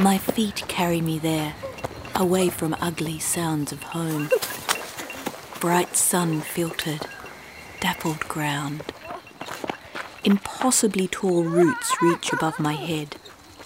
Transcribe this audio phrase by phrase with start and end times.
[0.00, 1.54] My feet carry me there,
[2.14, 4.30] away from ugly sounds of home.
[5.60, 7.02] Bright sun filtered,
[7.80, 8.82] dappled ground.
[10.24, 13.16] Impossibly tall roots reach above my head,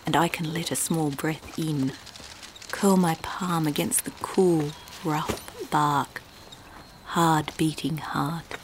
[0.06, 1.92] and I can let a small breath in.
[2.72, 4.72] Curl my palm against the cool,
[5.04, 5.40] rough
[5.70, 6.20] bark.
[7.04, 8.56] Hard beating heart.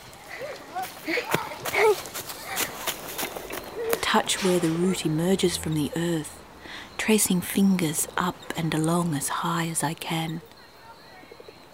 [4.03, 6.40] Touch where the root emerges from the earth
[7.11, 10.41] tracing fingers up and along as high as I can.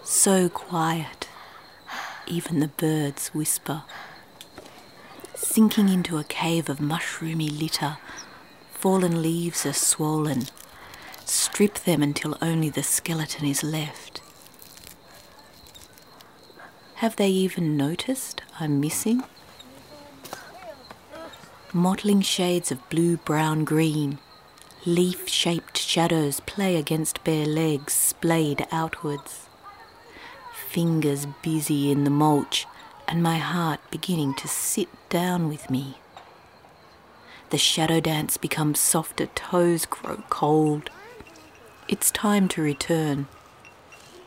[0.03, 1.29] So quiet,
[2.27, 3.83] even the birds whisper.
[5.35, 7.99] Sinking into a cave of mushroomy litter,
[8.73, 10.45] fallen leaves are swollen.
[11.27, 14.23] Strip them until only the skeleton is left.
[16.95, 19.23] Have they even noticed I'm missing?
[21.75, 24.19] Mottling shades of blue, brown, green,
[24.87, 29.48] Leaf shaped shadows play against bare legs, splayed outwards.
[30.69, 32.69] Fingers busy in the mulch,
[33.09, 35.98] and my heart beginning to sit down with me.
[37.51, 40.91] The shadow dance becomes softer, toes grow cold.
[41.89, 43.27] It's time to return,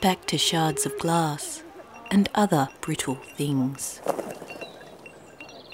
[0.01, 1.63] back to shards of glass
[2.11, 4.01] and other brittle things.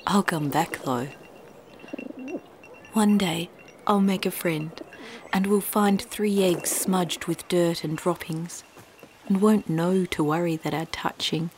[0.06, 1.08] I'll come back though.
[2.94, 3.50] One day
[3.88, 4.72] I'll make a friend,
[5.32, 8.64] and we'll find three eggs smudged with dirt and droppings,
[9.28, 11.52] and won't know to worry that our touching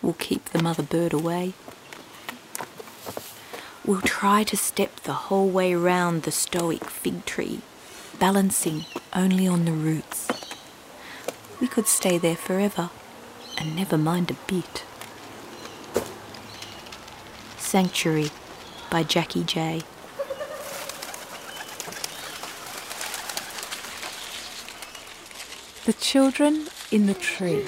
[0.00, 1.54] will keep the mother bird away.
[3.84, 7.60] We'll try to step the whole way round the stoic fig tree,
[8.20, 10.28] balancing only on the roots.
[11.60, 12.90] We could stay there forever
[13.58, 14.84] and never mind a bit.
[17.58, 18.30] Sanctuary
[18.90, 19.82] by Jackie Jay.
[25.84, 27.66] The children in the tree,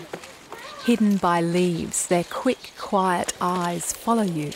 [0.86, 4.52] hidden by leaves, their quick, quiet eyes follow you.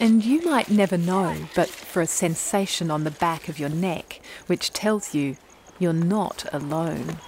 [0.00, 4.20] And you might never know, but for a sensation on the back of your neck
[4.48, 5.36] which tells you
[5.78, 7.20] you're not alone.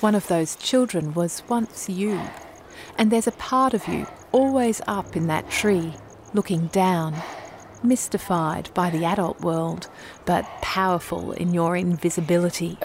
[0.00, 2.20] One of those children was once you,
[2.98, 5.94] and there's a part of you always up in that tree,
[6.32, 7.14] looking down,
[7.84, 9.86] mystified by the adult world,
[10.24, 12.76] but powerful in your invisibility.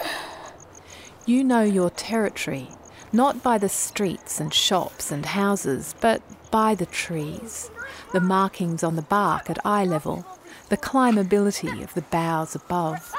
[1.26, 2.68] You know your territory,
[3.12, 7.70] not by the streets and shops and houses, but by the trees,
[8.12, 10.24] the markings on the bark at eye level,
[10.70, 13.12] the climbability of the boughs above.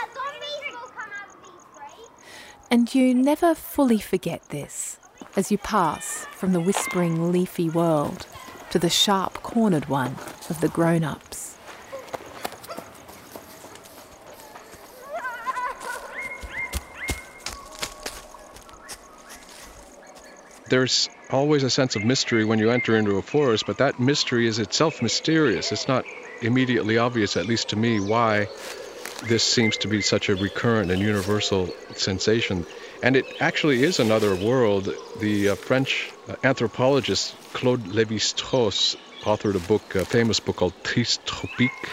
[2.72, 4.97] And you never fully forget this
[5.35, 8.25] as you pass from the whispering leafy world
[8.72, 10.16] to the sharp cornered one
[10.50, 11.57] of the grown ups.
[20.72, 24.48] There's always a sense of mystery when you enter into a forest, but that mystery
[24.48, 25.74] is itself mysterious.
[25.74, 26.06] It's not
[26.42, 28.48] immediately obvious, at least to me, why
[29.28, 32.66] this seems to be such a recurrent and universal sensation.
[33.04, 34.88] And it actually is another world.
[35.20, 41.20] The uh, French uh, anthropologist Claude Lévi-Strauss authored a book, a famous book called Tristes
[41.26, 41.92] Tropiques,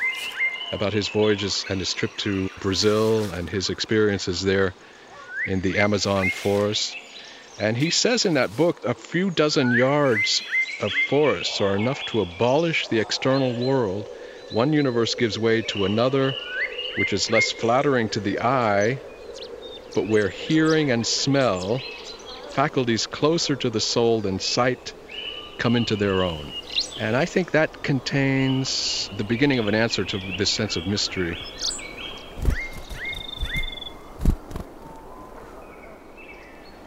[0.73, 4.73] about his voyages and his trip to Brazil and his experiences there
[5.47, 6.97] in the Amazon forest.
[7.61, 10.43] And he says in that book a few dozen yards
[10.81, 14.07] of forests are enough to abolish the external world.
[14.53, 16.35] One universe gives way to another,
[16.97, 19.01] which is less flattering to the eye,
[19.95, 21.81] but where hearing and smell,
[22.51, 24.95] faculties closer to the soul than sight,
[25.59, 26.53] come into their own.
[27.01, 31.37] And I think that contains the beginning of an answer to this sense of mystery.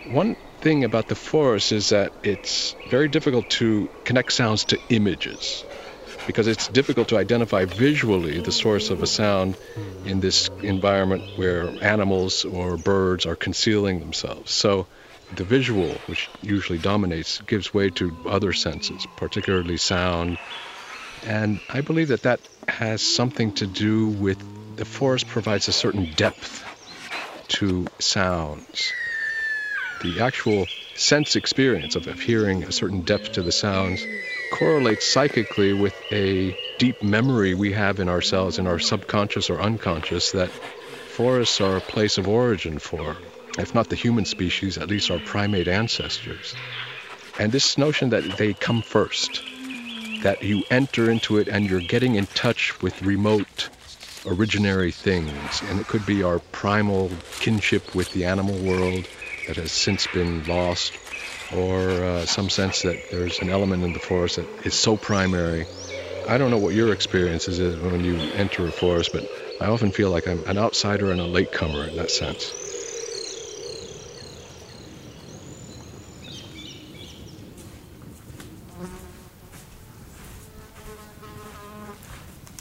[0.09, 5.65] One thing about the forest is that it's very difficult to connect sounds to images
[6.27, 9.57] because it's difficult to identify visually the source of a sound
[10.05, 14.51] in this environment where animals or birds are concealing themselves.
[14.51, 14.87] So
[15.31, 20.37] the visual, which usually dominates, gives way to other senses, particularly sound.
[21.23, 24.37] And I believe that that has something to do with
[24.77, 26.63] the forest provides a certain depth
[27.49, 28.93] to sounds
[30.01, 34.05] the actual sense experience of, of hearing a certain depth to the sounds
[34.51, 40.31] correlates psychically with a deep memory we have in ourselves, in our subconscious or unconscious,
[40.31, 43.15] that forests are a place of origin for,
[43.57, 46.53] if not the human species, at least our primate ancestors.
[47.39, 49.41] And this notion that they come first,
[50.23, 53.69] that you enter into it and you're getting in touch with remote
[54.23, 57.09] originary things, and it could be our primal
[57.39, 59.07] kinship with the animal world
[59.51, 60.97] that has since been lost,
[61.53, 65.65] or uh, some sense that there's an element in the forest that is so primary.
[66.29, 69.91] I don't know what your experience is when you enter a forest, but I often
[69.91, 72.53] feel like I'm an outsider and a latecomer in that sense.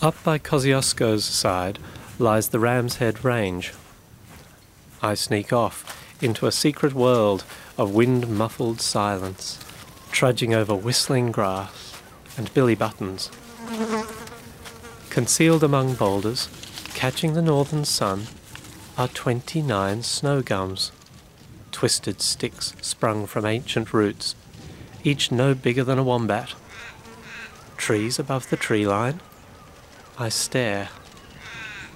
[0.02, 1.78] Up by Kosciuszko's side
[2.18, 3.72] lies the Ram's Head Range.
[5.00, 7.44] I sneak off into a secret world
[7.78, 9.58] of wind-muffled silence,
[10.10, 12.00] trudging over whistling grass
[12.36, 13.30] and billy buttons.
[15.08, 16.48] Concealed among boulders,
[16.94, 18.26] catching the northern sun,
[18.98, 20.92] are twenty-nine snow gums,
[21.72, 24.34] twisted sticks sprung from ancient roots,
[25.02, 26.54] each no bigger than a wombat.
[27.76, 29.20] Trees above the tree line,
[30.18, 30.90] I stare.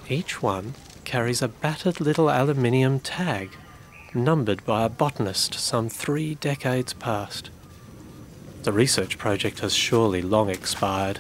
[0.09, 0.75] Each one
[1.05, 3.50] carries a battered little aluminium tag,
[4.15, 7.51] numbered by a botanist some three decades past.
[8.63, 11.19] The research project has surely long expired,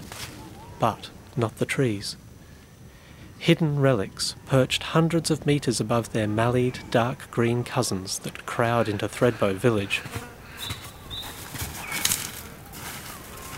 [0.78, 2.16] but not the trees.
[3.38, 9.06] Hidden relics perched hundreds of metres above their mallied, dark green cousins that crowd into
[9.06, 10.00] Thredbo village.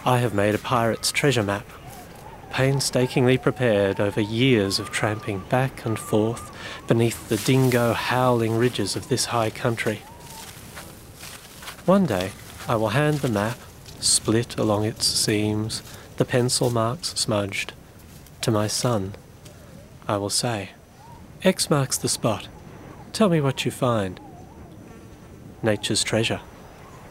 [0.04, 1.66] I have made a pirate's treasure map
[2.56, 6.50] painstakingly prepared over years of tramping back and forth
[6.88, 9.96] beneath the dingo howling ridges of this high country.
[11.84, 12.30] One day
[12.66, 13.58] I will hand the map,
[14.00, 15.82] split along its seams,
[16.16, 17.74] the pencil marks smudged,
[18.40, 19.16] to my son.
[20.08, 20.70] I will say,
[21.42, 22.48] X marks the spot.
[23.12, 24.18] Tell me what you find.
[25.62, 26.40] Nature's treasure,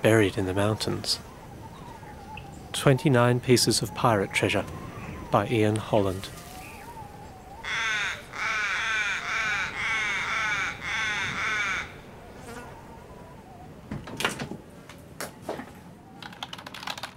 [0.02, 1.20] buried in the mountains.
[2.74, 4.66] 29 pieces of pirate treasure
[5.32, 6.30] by Ian Holland.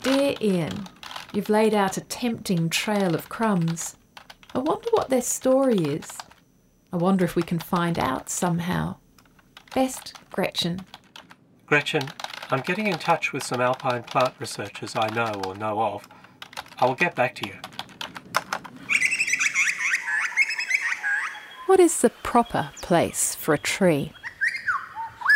[0.03, 0.87] Dear Ian,
[1.33, 3.97] you've laid out a tempting trail of crumbs.
[4.55, 6.17] I wonder what their story is.
[6.93, 8.97] I wonder if we can find out somehow.
[9.75, 10.81] Best, Gretchen.
[11.67, 12.09] Gretchen,
[12.51, 16.09] I'm getting in touch with some alpine plant researchers I know or know of.
[16.79, 17.55] I will get back to you.
[21.69, 24.15] What is the proper place for a tree?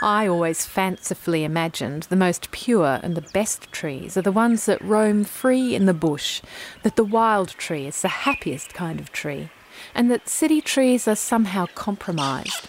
[0.02, 4.80] I always fancifully imagined the most pure and the best trees are the ones that
[4.80, 6.40] roam free in the bush,
[6.84, 9.50] that the wild tree is the happiest kind of tree,
[9.94, 12.66] and that city trees are somehow compromised.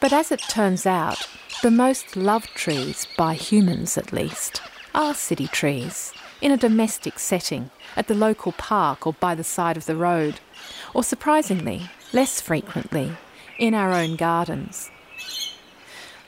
[0.00, 1.28] But as it turns out,
[1.62, 4.62] the most loved trees, by humans at least,
[4.96, 9.76] are city trees, in a domestic setting, at the local park or by the side
[9.76, 10.40] of the road,
[10.92, 13.16] or surprisingly, less frequently,
[13.58, 14.90] in our own gardens.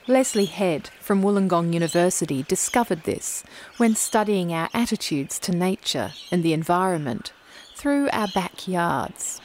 [0.07, 3.45] Lesley Head from Wollongong University discovered this
[3.77, 7.33] when studying our attitudes to nature and the environment
[7.75, 9.41] through our backyards.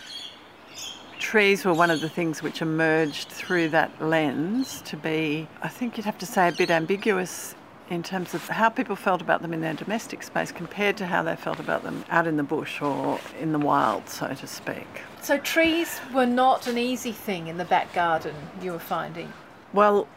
[1.20, 5.98] Trees were one of the things which emerged through that lens to be, I think
[5.98, 7.56] you'd have to say, a bit ambiguous
[7.90, 11.24] in terms of how people felt about them in their domestic space compared to how
[11.24, 15.02] they felt about them out in the bush or in the wild, so to speak.
[15.28, 19.34] So, trees were not an easy thing in the back garden, you were finding?
[19.74, 20.08] Well,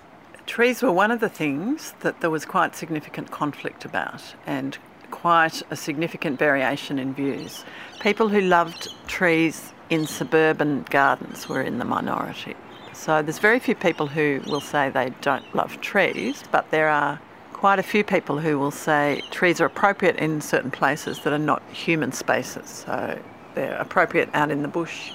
[0.46, 4.78] trees were one of the things that there was quite significant conflict about and
[5.11, 7.64] quite a significant variation in views.
[7.99, 12.54] People who loved trees in suburban gardens were in the minority.
[12.92, 17.20] So there's very few people who will say they don't love trees, but there are
[17.52, 21.46] quite a few people who will say trees are appropriate in certain places that are
[21.52, 22.84] not human spaces.
[22.87, 23.18] So
[23.54, 25.12] they're appropriate out in the bush,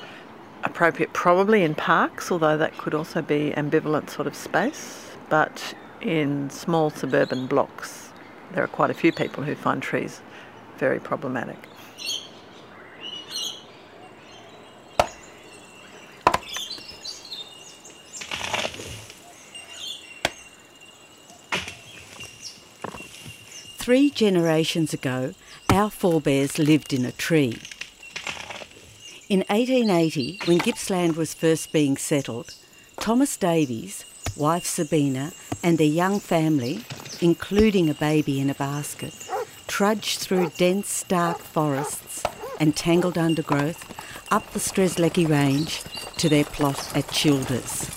[0.64, 5.12] appropriate probably in parks, although that could also be ambivalent sort of space.
[5.30, 8.12] But in small suburban blocks,
[8.52, 10.22] there are quite a few people who find trees
[10.78, 11.58] very problematic.
[23.78, 25.36] Three generations ago,
[25.70, 27.60] our forebears lived in a tree.
[29.28, 32.54] In 1880, when Gippsland was first being settled,
[32.98, 34.06] Thomas Davies,
[34.38, 35.32] wife Sabina,
[35.64, 36.84] and their young family,
[37.22, 39.16] including a baby in a basket,
[39.66, 42.22] trudged through dense, dark forests
[42.60, 43.84] and tangled undergrowth
[44.32, 45.82] up the Strzelecki Range
[46.18, 47.90] to their plot at Childers.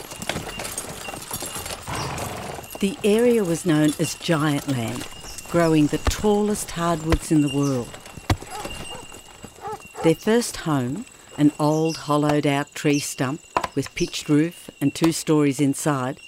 [2.79, 5.07] The area was known as Giant Land
[5.51, 7.99] growing the tallest hardwoods in the world.
[10.03, 11.05] Their first home
[11.39, 13.41] an old hollowed out tree stump
[13.77, 16.19] with pitched roof and two stories inside,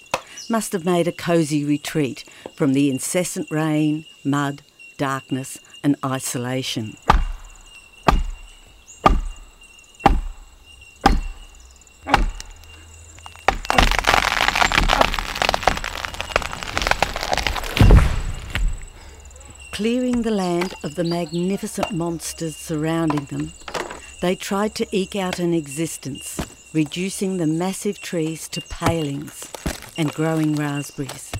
[0.48, 2.24] must have made a cosy retreat
[2.54, 4.62] from the incessant rain, mud,
[4.96, 6.96] darkness, and isolation.
[19.72, 23.52] Clearing the land of the magnificent monsters surrounding them,
[24.20, 26.38] they tried to eke out an existence,
[26.72, 29.50] reducing the massive trees to palings
[29.96, 31.32] and growing raspberries.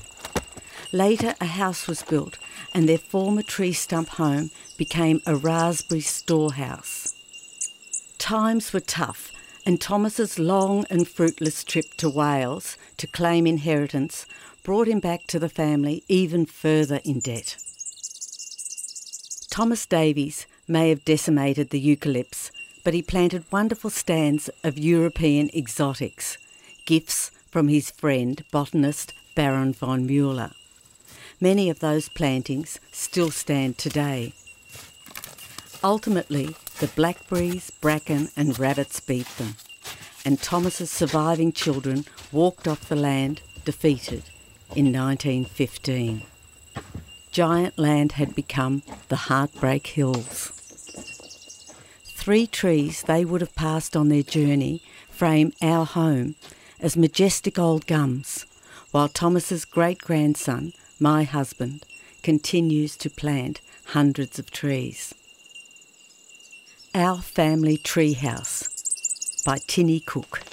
[0.91, 2.37] Later, a house was built,
[2.73, 7.13] and their former tree stump home became a raspberry storehouse.
[8.17, 9.31] Times were tough,
[9.65, 14.25] and Thomas's long and fruitless trip to Wales to claim inheritance
[14.63, 17.57] brought him back to the family even further in debt.
[19.49, 22.51] Thomas Davies may have decimated the eucalypts,
[22.83, 26.37] but he planted wonderful stands of European exotics,
[26.85, 30.51] gifts from his friend, botanist Baron von Mueller.
[31.39, 34.33] Many of those plantings still stand today.
[35.83, 39.55] Ultimately, the blackberries, bracken, and rabbits beat them,
[40.23, 44.23] and Thomas's surviving children walked off the land defeated
[44.75, 46.23] in 1915
[47.31, 50.60] giant land had become the Heartbreak Hills.
[52.21, 56.35] Three trees they would have passed on their journey frame our home
[56.79, 58.45] as majestic old gums,
[58.91, 61.83] while Thomas's great grandson, my husband,
[62.21, 65.15] continues to plant hundreds of trees.
[66.93, 70.50] Our Family Treehouse by Tini Cook.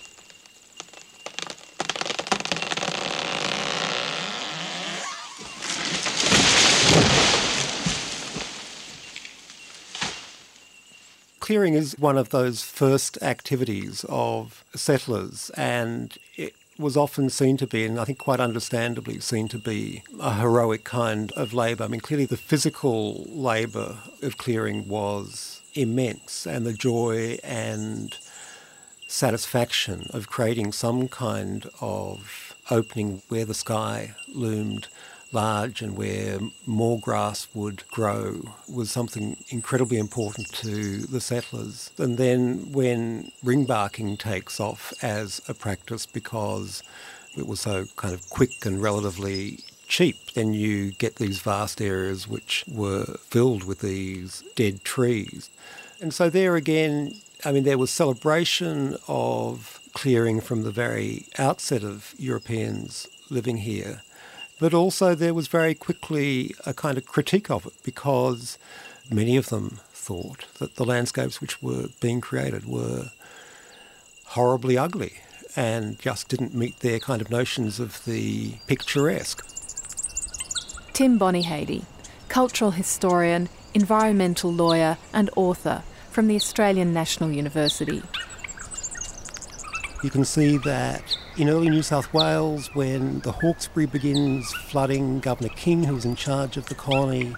[11.49, 17.67] Clearing is one of those first activities of settlers, and it was often seen to
[17.67, 21.85] be, and I think quite understandably seen to be, a heroic kind of labour.
[21.85, 28.15] I mean, clearly the physical labour of clearing was immense, and the joy and
[29.07, 34.89] satisfaction of creating some kind of opening where the sky loomed
[35.33, 38.41] large and where more grass would grow
[38.73, 41.91] was something incredibly important to the settlers.
[41.99, 46.83] And then when ring barking takes off as a practice because
[47.37, 52.29] it was so kind of quick and relatively cheap, then you get these vast areas
[52.29, 55.51] which were filled with these dead trees.
[56.01, 57.13] And so there again,
[57.45, 64.03] I mean, there was celebration of clearing from the very outset of Europeans living here.
[64.61, 68.59] But also, there was very quickly a kind of critique of it because
[69.11, 73.11] many of them thought that the landscapes which were being created were
[74.27, 75.15] horribly ugly
[75.55, 79.45] and just didn't meet their kind of notions of the picturesque.
[80.93, 81.85] Tim Bonyhady,
[82.29, 88.03] cultural historian, environmental lawyer, and author from the Australian National University.
[90.05, 95.49] You can see that in early New South Wales, when the Hawkesbury begins flooding, Governor
[95.49, 97.35] King, who was in charge of the colony,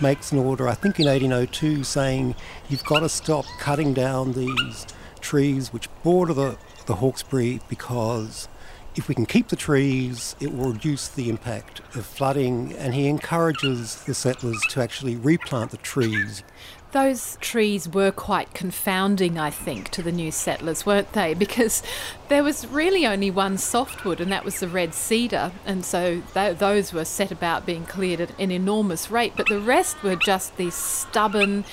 [0.00, 2.34] makes an order, I think in 1802, saying
[2.68, 4.88] you've got to stop cutting down these
[5.20, 8.48] trees which border the, the Hawkesbury because
[8.96, 12.72] if we can keep the trees, it will reduce the impact of flooding.
[12.72, 16.42] And he encourages the settlers to actually replant the trees.
[16.92, 21.34] Those trees were quite confounding, I think, to the new settlers, weren't they?
[21.40, 21.84] Because
[22.28, 26.58] there was really only one softwood, and that was the red cedar, and so th-
[26.58, 29.34] those were set about being cleared at an enormous rate.
[29.36, 31.64] But the rest were just these stubborn,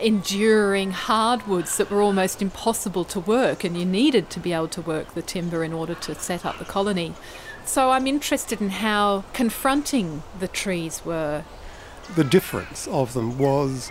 [0.00, 4.80] enduring hardwoods that were almost impossible to work, and you needed to be able to
[4.80, 7.14] work the timber in order to set up the colony.
[7.64, 11.44] So I'm interested in how confronting the trees were.
[12.16, 13.90] The difference of them was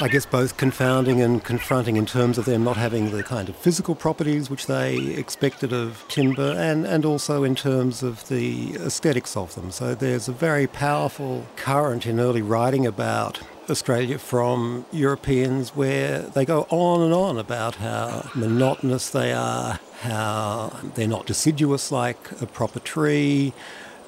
[0.00, 3.56] I guess both confounding and confronting in terms of them not having the kind of
[3.56, 9.36] physical properties which they expected of timber and, and also in terms of the aesthetics
[9.36, 9.70] of them.
[9.70, 16.46] So there's a very powerful current in early writing about Australia from Europeans where they
[16.46, 22.46] go on and on about how monotonous they are, how they're not deciduous like a
[22.46, 23.52] proper tree,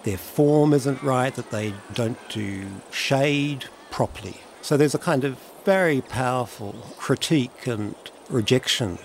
[0.05, 4.39] their form isn't right, that they don't do shade properly.
[4.63, 7.95] So there's a kind of very powerful critique and
[8.29, 8.99] rejection.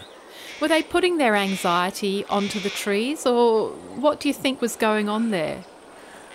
[0.60, 5.08] Were they putting their anxiety onto the trees, or what do you think was going
[5.08, 5.63] on there?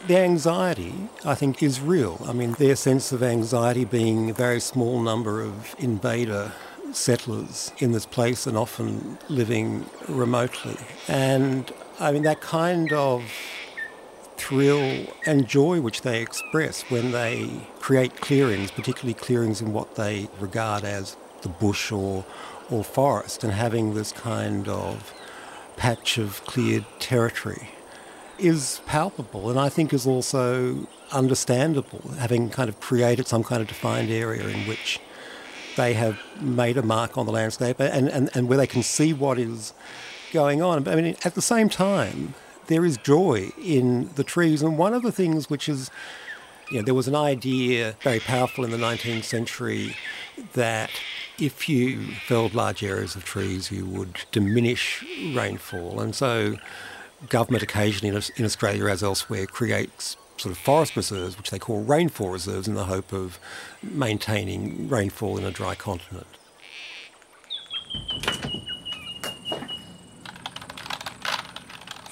[0.06, 2.20] The anxiety, I think, is real.
[2.26, 6.52] I mean, their sense of anxiety being a very small number of invader
[6.92, 10.76] settlers in this place and often living remotely.
[11.08, 13.22] And I mean, that kind of
[14.36, 17.48] thrill and joy which they express when they
[17.80, 22.24] create clearings, particularly clearings in what they regard as the bush or,
[22.70, 25.12] or forest, and having this kind of
[25.76, 27.68] patch of cleared territory
[28.38, 33.68] is palpable and I think is also understandable, having kind of created some kind of
[33.68, 35.00] defined area in which
[35.76, 39.12] they have made a mark on the landscape and, and, and where they can see
[39.12, 39.72] what is
[40.32, 40.86] going on.
[40.88, 42.34] I mean, at the same time,
[42.66, 44.62] there is joy in the trees.
[44.62, 45.90] And one of the things which is,
[46.70, 49.96] you know, there was an idea very powerful in the 19th century
[50.54, 50.90] that
[51.38, 55.04] if you felled large areas of trees, you would diminish
[55.34, 56.00] rainfall.
[56.00, 56.56] And so,
[57.28, 62.30] government occasionally in Australia, as elsewhere, creates sort of forest reserves, which they call rainfall
[62.30, 63.38] reserves, in the hope of
[63.82, 66.26] maintaining rainfall in a dry continent.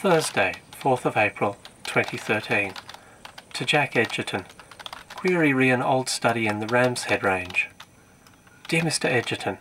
[0.03, 2.73] Thursday, 4th of April 2013.
[3.53, 4.47] To Jack Egerton.
[5.15, 7.69] Query re an old study in the Ram's Head Range.
[8.67, 9.05] Dear Mr.
[9.05, 9.59] Egerton,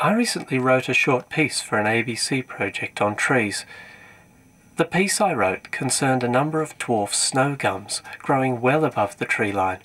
[0.00, 3.66] I recently wrote a short piece for an ABC project on trees
[4.76, 9.26] the piece I wrote concerned a number of dwarf snow gums growing well above the
[9.26, 9.80] tree line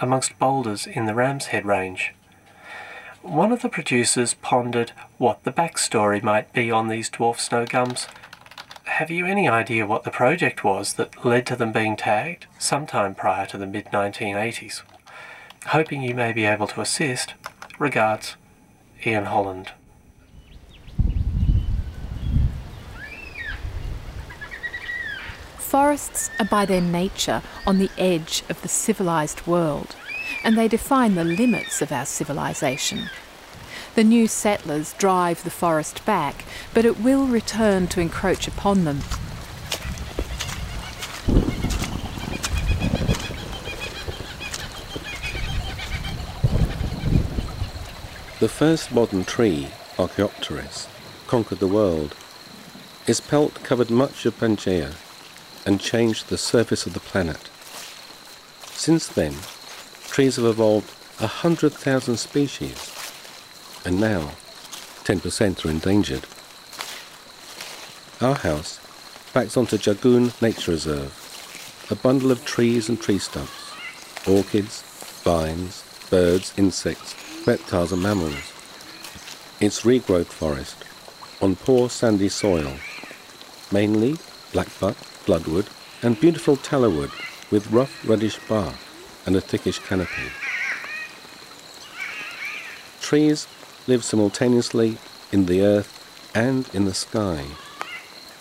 [0.00, 2.14] amongst boulders in the Ram's Head Range.
[3.20, 8.08] One of the producers pondered what the backstory might be on these dwarf snow gums.
[8.84, 13.14] Have you any idea what the project was that led to them being tagged sometime
[13.14, 14.82] prior to the mid 1980s?
[15.66, 17.34] Hoping you may be able to assist.
[17.78, 18.36] Regards,
[19.06, 19.72] Ian Holland.
[25.58, 29.96] Forests are by their nature on the edge of the civilised world,
[30.44, 33.08] and they define the limits of our civilisation.
[33.94, 39.00] The new settlers drive the forest back, but it will return to encroach upon them.
[48.40, 50.88] The first modern tree, Archaeopteris,
[51.26, 52.14] conquered the world.
[53.06, 54.94] Its pelt covered much of Pangaea
[55.66, 57.50] and changed the surface of the planet.
[58.74, 59.34] Since then,
[60.08, 60.90] trees have evolved
[61.20, 63.01] a hundred thousand species,
[63.84, 64.32] and now
[65.04, 66.26] 10% are endangered.
[68.20, 68.78] Our house
[69.32, 73.72] backs onto Jagoon Nature Reserve, a bundle of trees and tree stumps,
[74.28, 74.82] orchids,
[75.24, 77.14] vines, birds, insects,
[77.46, 78.52] reptiles and mammals.
[79.60, 80.84] It's regrowth forest
[81.40, 82.74] on poor sandy soil,
[83.72, 84.12] mainly
[84.52, 85.66] blackbutt, bloodwood,
[86.02, 87.10] and beautiful tallowood
[87.50, 88.74] with rough reddish bark
[89.26, 90.30] and a thickish canopy.
[93.00, 93.46] Trees
[93.86, 94.98] live simultaneously
[95.32, 95.98] in the earth
[96.34, 97.44] and in the sky,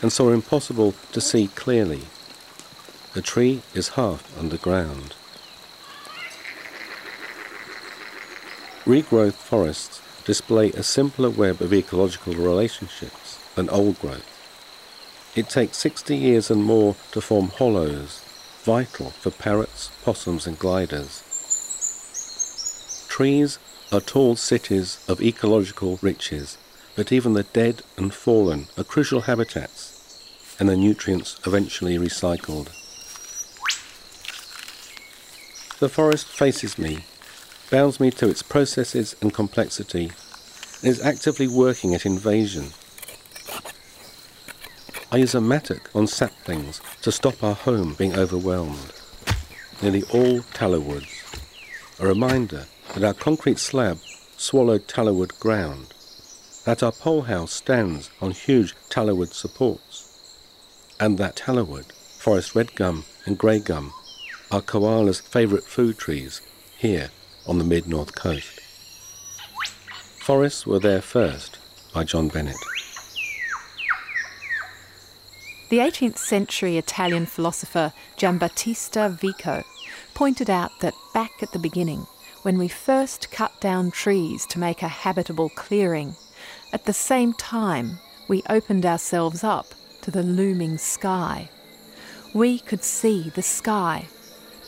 [0.01, 2.01] and so are impossible to see clearly.
[3.15, 5.15] A tree is half underground.
[8.85, 14.27] Regrowth forests display a simpler web of ecological relationships than old growth.
[15.35, 18.21] It takes 60 years and more to form hollows,
[18.63, 21.23] vital for parrots, possums and gliders.
[23.07, 23.59] Trees
[23.91, 26.57] are tall cities of ecological riches,
[26.95, 32.67] but even the dead and fallen are crucial habitats, and the nutrients eventually recycled.
[35.79, 37.05] The forest faces me,
[37.69, 40.11] bounds me to its processes and complexity,
[40.81, 42.73] and is actively working at invasion
[45.13, 48.93] I use a mattock on saplings to stop our home being overwhelmed.
[49.81, 51.21] Nearly all tallow woods.
[51.99, 53.97] A reminder that our concrete slab
[54.37, 55.93] swallowed tallow-wood ground,
[56.65, 60.07] that our pole house stands on huge tallow-wood supports,
[60.99, 61.85] and that tallow-wood,
[62.17, 63.93] forest red gum and grey gum
[64.51, 66.41] are koalas' favourite food trees
[66.77, 67.09] here
[67.47, 68.59] on the mid-north coast.
[70.19, 71.57] Forests were there first
[71.93, 72.57] by John Bennett.
[75.69, 79.63] The 18th century Italian philosopher Giambattista Vico
[80.13, 82.05] pointed out that back at the beginning,
[82.43, 86.15] when we first cut down trees to make a habitable clearing,
[86.73, 91.49] at the same time we opened ourselves up to the looming sky.
[92.33, 94.07] We could see the sky,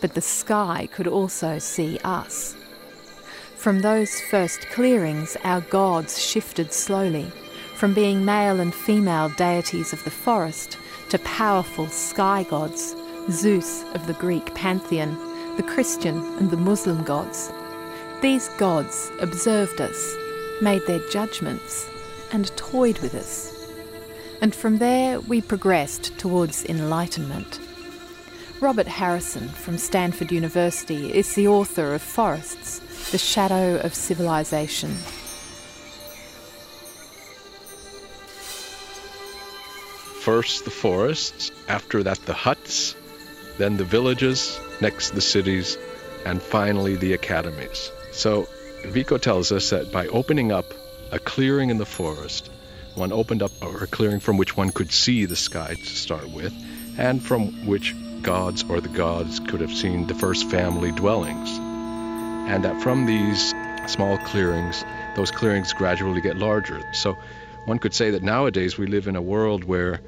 [0.01, 2.55] but the sky could also see us.
[3.55, 7.31] From those first clearings, our gods shifted slowly,
[7.75, 10.77] from being male and female deities of the forest
[11.09, 12.95] to powerful sky gods,
[13.31, 15.17] Zeus of the Greek pantheon,
[15.55, 17.51] the Christian and the Muslim gods.
[18.23, 20.15] These gods observed us,
[20.61, 21.89] made their judgments,
[22.31, 23.69] and toyed with us.
[24.41, 27.59] And from there we progressed towards enlightenment.
[28.61, 32.79] Robert Harrison from Stanford University is the author of Forests,
[33.11, 34.91] The Shadow of Civilization.
[40.21, 42.95] First the forests, after that the huts,
[43.57, 45.77] then the villages, next the cities,
[46.25, 47.91] and finally the academies.
[48.13, 48.47] So
[48.85, 50.65] Vico tells us that by opening up
[51.11, 52.49] a clearing in the forest,
[52.95, 56.53] one opened up a clearing from which one could see the sky to start with,
[56.97, 61.49] and from which gods or the gods could have seen the first family dwellings.
[62.49, 63.53] And that from these
[63.87, 66.83] small clearings, those clearings gradually get larger.
[66.93, 67.17] So
[67.65, 70.01] one could say that nowadays we live in a world where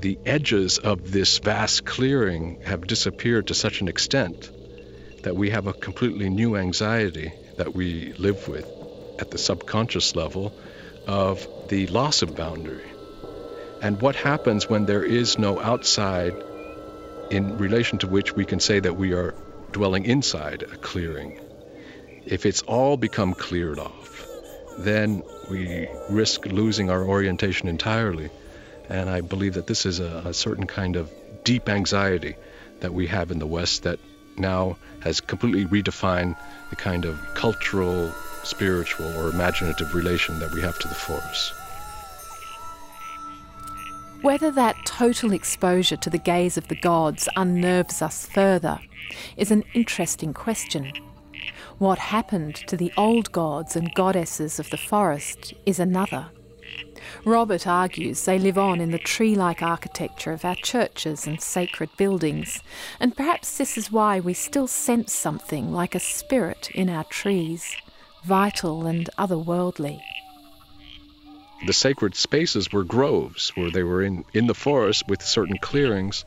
[0.00, 4.50] the edges of this vast clearing have disappeared to such an extent
[5.24, 8.70] that we have a completely new anxiety that we live with
[9.18, 10.52] at the subconscious level
[11.06, 12.84] of the loss of boundary.
[13.80, 16.34] And what happens when there is no outside
[17.30, 19.34] in relation to which we can say that we are
[19.72, 21.38] dwelling inside a clearing?
[22.26, 24.28] If it's all become cleared off,
[24.76, 28.30] then we risk losing our orientation entirely.
[28.90, 31.10] And I believe that this is a, a certain kind of
[31.44, 32.36] deep anxiety
[32.80, 33.98] that we have in the West that
[34.38, 36.36] now has completely redefined
[36.70, 38.10] the kind of cultural,
[38.42, 41.52] spiritual, or imaginative relation that we have to the forest.
[44.22, 48.80] Whether that total exposure to the gaze of the gods unnerves us further
[49.36, 50.92] is an interesting question.
[51.78, 56.28] What happened to the old gods and goddesses of the forest is another.
[57.24, 61.90] Robert argues they live on in the tree like architecture of our churches and sacred
[61.96, 62.62] buildings,
[63.00, 67.76] and perhaps this is why we still sense something like a spirit in our trees,
[68.24, 70.00] vital and otherworldly.
[71.66, 76.24] The sacred spaces were groves, where they were in, in the forest with certain clearings,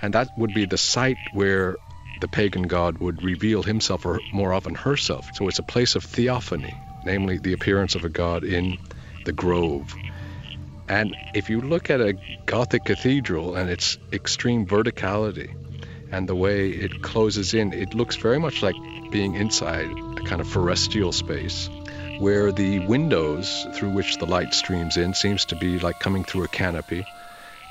[0.00, 1.76] and that would be the site where
[2.20, 5.28] the pagan god would reveal himself or more often herself.
[5.34, 8.78] So it's a place of theophany, namely the appearance of a god in
[9.24, 9.94] the grove.
[10.88, 12.14] And if you look at a
[12.46, 15.54] Gothic cathedral and its extreme verticality
[16.10, 18.74] and the way it closes in, it looks very much like
[19.10, 21.68] being inside a kind of forestial space
[22.18, 26.44] where the windows through which the light streams in seems to be like coming through
[26.44, 27.04] a canopy.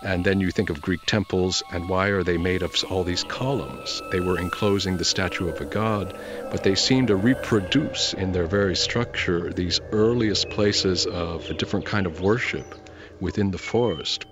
[0.01, 3.25] And then you think of Greek temples, and why are they made of all these
[3.25, 4.01] columns?
[4.11, 6.17] They were enclosing the statue of a god,
[6.51, 11.85] but they seem to reproduce in their very structure these earliest places of a different
[11.85, 12.75] kind of worship
[13.19, 14.25] within the forest.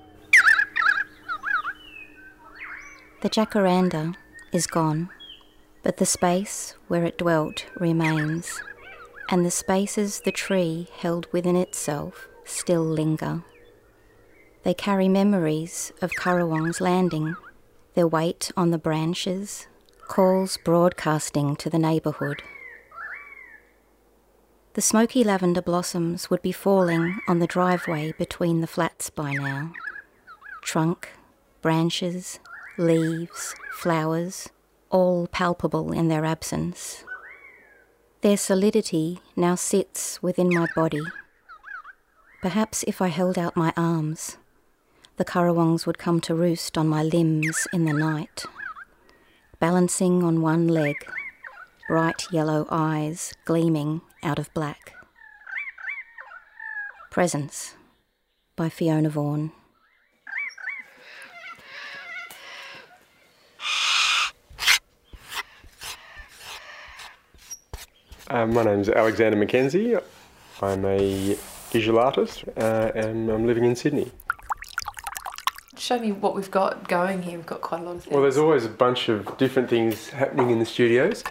[3.21, 4.15] The jacaranda
[4.53, 5.10] is gone,
[5.84, 8.62] but the space where it dwelt remains,
[9.30, 13.43] and the spaces the tree held within itself still linger.
[14.67, 17.38] They carry memories of Currawong's landing,
[17.93, 19.65] their weight on the branches,
[20.10, 22.43] calls broadcasting to the neighbourhood.
[24.73, 29.71] The smoky lavender blossoms would be falling on the driveway between the flats by now.
[30.62, 31.13] Trunk,
[31.62, 32.41] branches,
[32.77, 34.49] leaves, flowers,
[34.89, 37.06] all palpable in their absence.
[38.19, 41.03] Their solidity now sits within my body.
[42.41, 44.36] Perhaps if I held out my arms,
[45.17, 48.45] the currawongs would come to roost on my limbs in the night,
[49.60, 50.95] balancing on one leg,
[51.88, 54.93] bright yellow eyes gleaming out of black.
[57.10, 57.73] Presence
[58.56, 59.51] by Fiona Vaughan.
[68.30, 69.99] My name is Alexander McKenzie.
[70.62, 71.36] I'm a
[71.71, 74.12] visual artist uh, and I'm living in Sydney.
[75.77, 77.37] Show me what we've got going here.
[77.37, 78.13] We've got quite a lot of things.
[78.13, 81.23] Well, there's always a bunch of different things happening in the studios.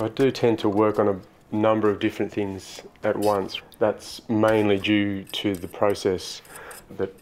[0.00, 3.60] I do tend to work on a number of different things at once.
[3.78, 6.42] That's mainly due to the process
[6.96, 7.14] that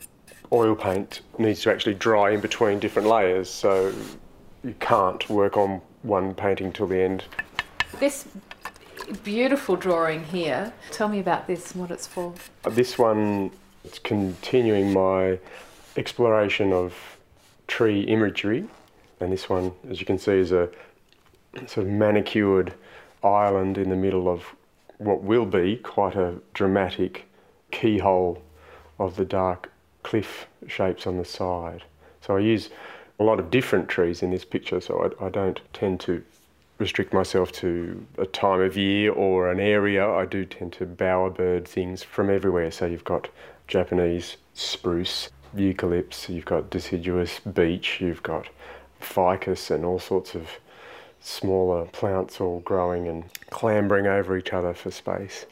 [0.50, 3.92] oil paint needs to actually dry in between different layers, so
[4.62, 7.24] you can't work on one painting till the end.
[8.00, 8.26] This
[9.22, 12.32] beautiful drawing here, tell me about this and what it's for.
[12.70, 13.50] This one
[13.84, 15.38] is continuing my
[15.96, 16.94] exploration of
[17.66, 18.66] tree imagery,
[19.20, 20.68] and this one, as you can see, is a
[21.66, 22.74] sort of manicured
[23.22, 24.44] island in the middle of
[24.98, 27.26] what will be quite a dramatic
[27.70, 28.42] keyhole
[28.98, 29.70] of the dark
[30.02, 31.82] cliff shapes on the side.
[32.20, 32.70] So I use
[33.18, 36.22] a lot of different trees in this picture, so I, I don't tend to
[36.78, 40.08] restrict myself to a time of year or an area.
[40.08, 42.70] I do tend to bowerbird things from everywhere.
[42.70, 43.28] So you've got
[43.68, 48.48] Japanese spruce, eucalypts, you've got deciduous beech, you've got
[49.00, 50.48] ficus and all sorts of
[51.20, 55.46] smaller plants all growing and clambering over each other for space.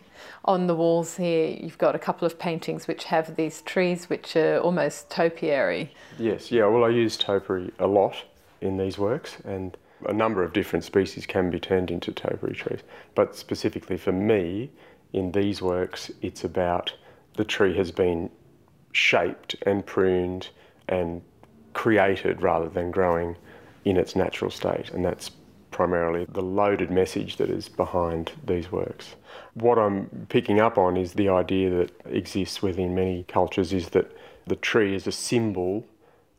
[0.45, 4.37] On the walls here, you've got a couple of paintings which have these trees which
[4.37, 5.95] are almost topiary.
[6.19, 8.25] Yes, yeah, well, I use topiary a lot
[8.61, 12.81] in these works, and a number of different species can be turned into topiary trees.
[13.15, 14.71] But specifically for me,
[15.13, 16.93] in these works, it's about
[17.37, 18.31] the tree has been
[18.93, 20.49] shaped and pruned
[20.89, 21.23] and
[21.73, 23.37] created rather than growing
[23.85, 25.31] in its natural state, and that's
[25.71, 29.17] primarily the loaded message that is behind these works.
[29.55, 34.15] What I'm picking up on is the idea that exists within many cultures is that
[34.47, 35.87] the tree is a symbol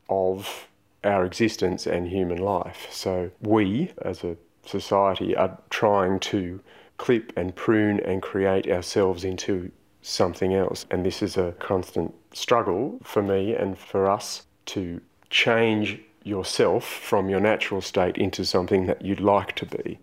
[0.08, 0.68] of
[1.02, 2.86] our existence and human life.
[2.90, 6.60] So we, as a society, are trying to
[6.96, 9.72] clip and prune and create ourselves into
[10.04, 10.86] something else.
[10.90, 17.28] And this is a constant struggle for me and for us to change yourself from
[17.28, 19.98] your natural state into something that you'd like to be.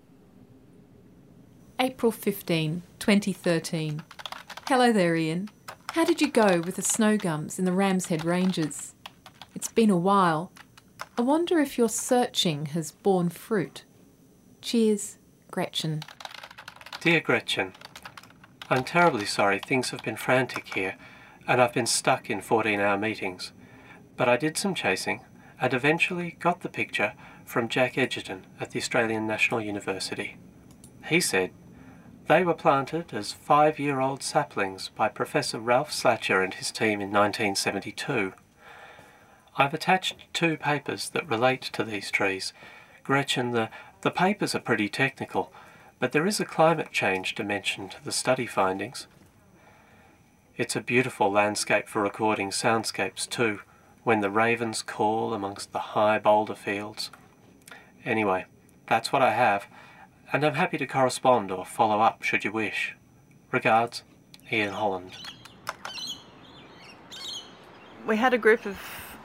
[1.79, 4.03] April 15, 2013.
[4.67, 5.49] Hello there, Ian.
[5.91, 8.93] How did you go with the snow gums in the Ram's Head Ranges?
[9.55, 10.51] It's been a while.
[11.17, 13.83] I wonder if your searching has borne fruit.
[14.61, 15.17] Cheers,
[15.49, 16.03] Gretchen.
[17.01, 17.73] Dear Gretchen,
[18.71, 20.95] I'm terribly sorry things have been frantic here,
[21.45, 23.51] and I've been stuck in 14 hour meetings.
[24.15, 25.25] But I did some chasing
[25.59, 27.11] and eventually got the picture
[27.43, 30.37] from Jack Egerton at the Australian National University.
[31.07, 31.51] He said
[32.27, 37.01] they were planted as five year old saplings by Professor Ralph Slatyer and his team
[37.01, 38.31] in 1972.
[39.57, 42.53] I've attached two papers that relate to these trees.
[43.03, 45.51] Gretchen, the, the papers are pretty technical,
[46.01, 49.05] but there is a climate change dimension to the study findings.
[50.57, 53.59] It's a beautiful landscape for recording soundscapes too
[54.03, 57.11] when the ravens call amongst the high boulder fields.
[58.03, 58.45] Anyway,
[58.87, 59.67] that's what I have,
[60.33, 62.95] and I'm happy to correspond or follow up should you wish.
[63.51, 64.01] Regards,
[64.51, 65.15] Ian Holland.
[68.07, 68.79] We had a group of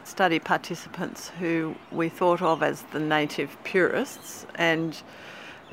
[0.05, 5.03] study participants who we thought of as the native purists, and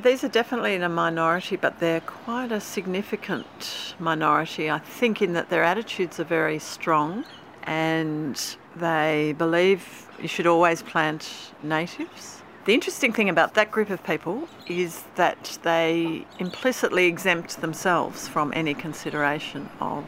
[0.02, 5.34] these are definitely in a minority, but they're quite a significant minority, I think, in
[5.34, 7.26] that their attitudes are very strong
[7.64, 8.40] and
[8.76, 12.42] they believe you should always plant natives.
[12.66, 18.54] The interesting thing about that group of people is that they implicitly exempt themselves from
[18.56, 20.06] any consideration of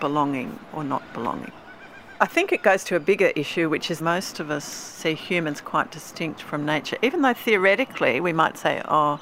[0.00, 1.52] belonging or not belonging.
[2.20, 5.60] I think it goes to a bigger issue, which is most of us see humans
[5.60, 9.20] quite distinct from nature, even though theoretically we might say, oh,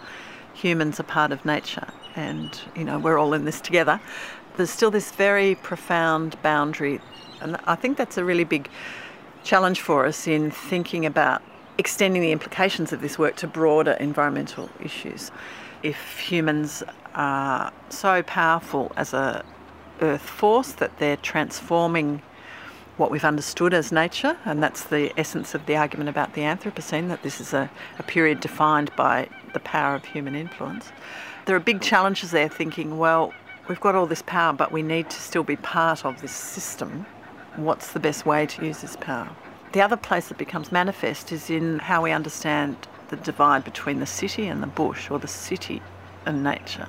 [0.55, 4.01] humans are part of nature and, you know, we're all in this together.
[4.57, 7.01] There's still this very profound boundary
[7.43, 8.67] and I think that's a really big
[9.45, 11.43] challenge for us in thinking about
[11.77, 15.31] extending the implications of this work to broader environmental issues.
[15.83, 16.83] If humans
[17.15, 19.45] are so powerful as a
[20.01, 22.23] earth force that they're transforming
[22.97, 27.09] what we've understood as nature, and that's the essence of the argument about the Anthropocene,
[27.09, 30.91] that this is a, a period defined by the power of human influence.
[31.45, 33.33] There are big challenges there thinking, well,
[33.69, 37.07] we've got all this power, but we need to still be part of this system
[37.57, 39.31] what's the best way to use this power.
[39.73, 42.77] The other place that becomes manifest is in how we understand
[43.09, 45.81] the divide between the city and the bush, or the city
[46.25, 46.89] and nature.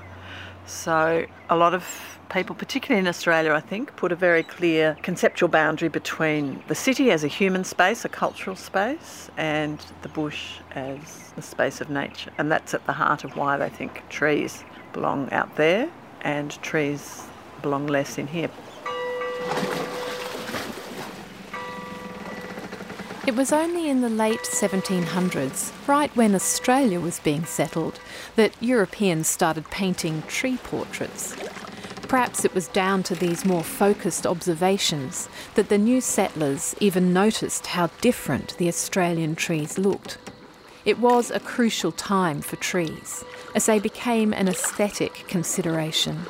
[0.65, 5.49] So, a lot of people, particularly in Australia, I think, put a very clear conceptual
[5.49, 11.31] boundary between the city as a human space, a cultural space, and the bush as
[11.35, 12.31] the space of nature.
[12.37, 14.63] And that's at the heart of why they think trees
[14.93, 15.89] belong out there
[16.21, 17.23] and trees
[17.61, 18.49] belong less in here.
[23.27, 27.99] It was only in the late 1700s, right when Australia was being settled,
[28.37, 31.35] that Europeans started painting tree portraits.
[32.07, 37.67] Perhaps it was down to these more focused observations that the new settlers even noticed
[37.67, 40.17] how different the Australian trees looked.
[40.85, 46.25] It was a crucial time for trees, as they became an aesthetic consideration.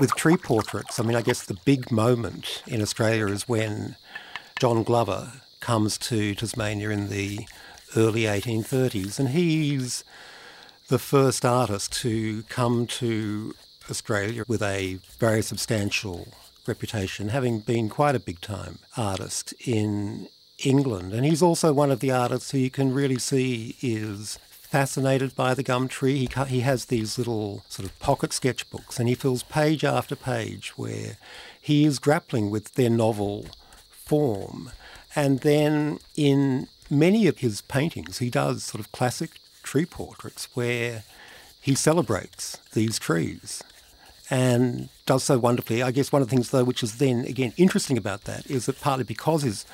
[0.00, 3.96] with tree portraits, I mean, I guess the big moment in Australia is when
[4.58, 7.46] John Glover comes to Tasmania in the
[7.96, 10.04] early 1830s, and he's
[10.88, 13.54] the first artist to come to
[13.90, 16.28] Australia with a very substantial
[16.66, 20.28] reputation, having been quite a big time artist in
[20.64, 21.12] England.
[21.12, 25.54] And he's also one of the artists who you can really see is fascinated by
[25.54, 26.26] the gum tree.
[26.26, 30.76] He, he has these little sort of pocket sketchbooks and he fills page after page
[30.76, 31.16] where
[31.60, 33.46] he is grappling with their novel
[33.90, 34.70] form.
[35.16, 39.30] And then in many of his paintings, he does sort of classic
[39.64, 41.02] tree portraits where
[41.60, 43.62] he celebrates these trees
[44.30, 45.82] and does so wonderfully.
[45.82, 48.66] I guess one of the things, though, which is then again interesting about that is
[48.66, 49.66] that partly because his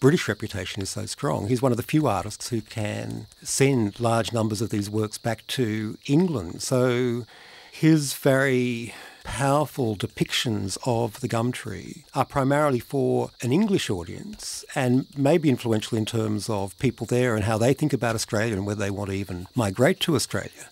[0.00, 4.32] British reputation is so strong, he's one of the few artists who can send large
[4.32, 6.62] numbers of these works back to England.
[6.62, 7.24] So
[7.72, 15.06] his very powerful depictions of the gum tree are primarily for an English audience and
[15.18, 18.64] may be influential in terms of people there and how they think about Australia and
[18.64, 20.70] whether they want to even migrate to Australia.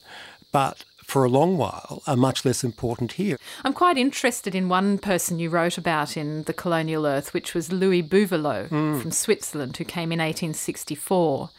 [0.53, 3.37] But for a long while are much less important here.
[3.65, 7.73] I'm quite interested in one person you wrote about in The Colonial Earth, which was
[7.73, 9.03] Louis Buvelot mm.
[9.03, 11.51] from Switzerland, who came in 1864.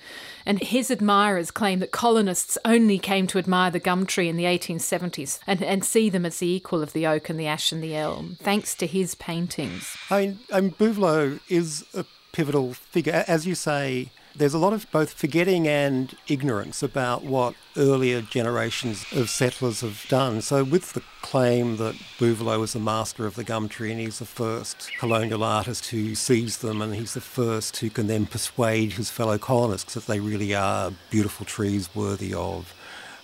[0.45, 4.43] And his admirers claim that colonists only came to admire the gum tree in the
[4.45, 7.83] 1870s and, and see them as the equal of the oak and the ash and
[7.83, 9.95] the elm, thanks to his paintings.
[10.09, 13.23] I mean, I mean Buvelot is a pivotal figure.
[13.27, 19.05] As you say, there's a lot of both forgetting and ignorance about what earlier generations
[19.13, 20.41] of settlers have done.
[20.41, 24.19] So, with the claim that Buvelot was the master of the gum tree and he's
[24.19, 28.93] the first colonial artist who sees them and he's the first who can then persuade
[28.93, 32.73] his fellow colonists that they really are beautiful trees worthy of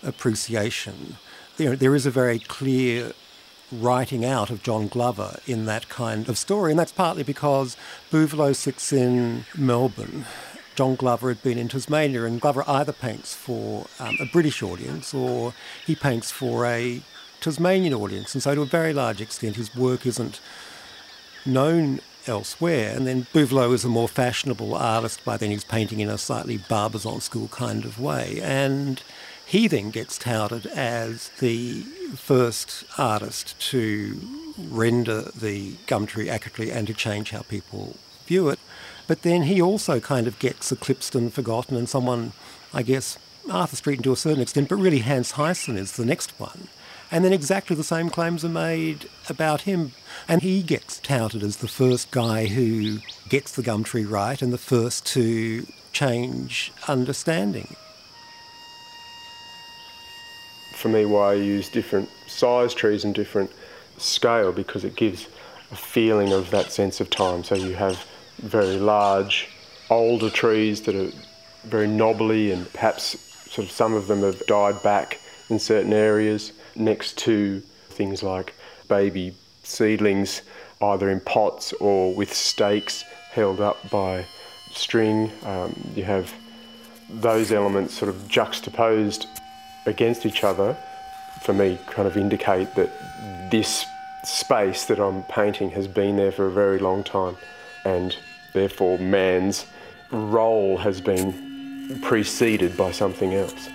[0.04, 1.18] appreciation,
[1.58, 3.12] there is a very clear
[3.72, 7.78] writing out of John Glover in that kind of story, and that's partly because
[8.12, 10.26] Buvelot sits in Melbourne
[10.80, 15.14] John Glover had been in Tasmania, and Glover either paints for um, a British audience
[15.14, 15.54] or
[15.86, 17.02] he paints for a
[17.42, 18.34] Tasmanian audience.
[18.34, 20.40] And so, to a very large extent, his work isn't
[21.46, 22.96] known elsewhere.
[22.96, 25.26] And then Buvelot is a more fashionable artist.
[25.26, 28.40] By then, he's painting in a slightly Barbizon school kind of way.
[28.42, 29.04] And
[29.46, 31.82] he then gets touted as the
[32.16, 34.18] first artist to
[34.58, 38.60] render the gum tree accurately and to change how people view it.
[39.10, 42.34] But then he also kind of gets eclipsed and forgotten, and someone,
[42.72, 43.18] I guess,
[43.50, 46.68] Arthur Streeton to a certain extent, but really Hans Heysen is the next one.
[47.10, 49.94] And then exactly the same claims are made about him.
[50.28, 54.54] And he gets touted as the first guy who gets the gum tree right and
[54.54, 57.76] the first to change understanding.
[60.76, 63.52] For me, why I use different size trees and different
[63.98, 65.28] scale because it gives
[65.72, 67.44] a feeling of that sense of time.
[67.44, 68.06] So you have
[68.42, 69.50] very large,
[69.90, 71.12] older trees that are
[71.64, 73.18] very knobbly and perhaps
[73.52, 78.54] sort of some of them have died back in certain areas next to things like
[78.88, 80.42] baby seedlings
[80.82, 84.26] either in pots or with stakes held up by
[84.72, 85.32] string.
[85.44, 86.34] Um, you have
[87.10, 89.26] those elements sort of juxtaposed
[89.86, 90.78] against each other
[91.42, 93.86] for me kind of indicate that this
[94.24, 97.38] space that I'm painting has been there for a very long time
[97.86, 98.16] and
[98.54, 99.66] Therefore, man's
[100.12, 103.70] role has been preceded by something else.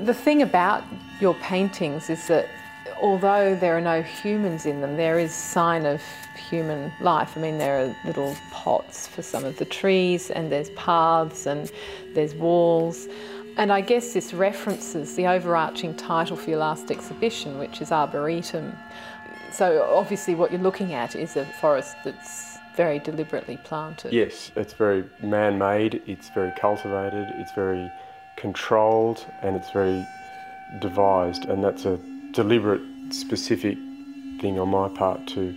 [0.00, 0.84] The thing about
[1.20, 2.48] your paintings is that
[3.00, 6.02] although there are no humans in them, there is sign of
[6.50, 7.36] human life.
[7.36, 11.70] I mean, there are little pots for some of the trees, and there's paths, and
[12.14, 13.08] there's walls.
[13.56, 18.76] And I guess this references the overarching title for your last exhibition, which is Arboretum.
[19.52, 24.12] So obviously, what you're looking at is a forest that's very deliberately planted.
[24.12, 27.90] Yes, it's very man made, it's very cultivated, it's very
[28.36, 30.04] controlled, and it's very
[30.80, 31.44] devised.
[31.44, 31.98] And that's a
[32.32, 33.78] deliberate, specific
[34.40, 35.54] thing on my part to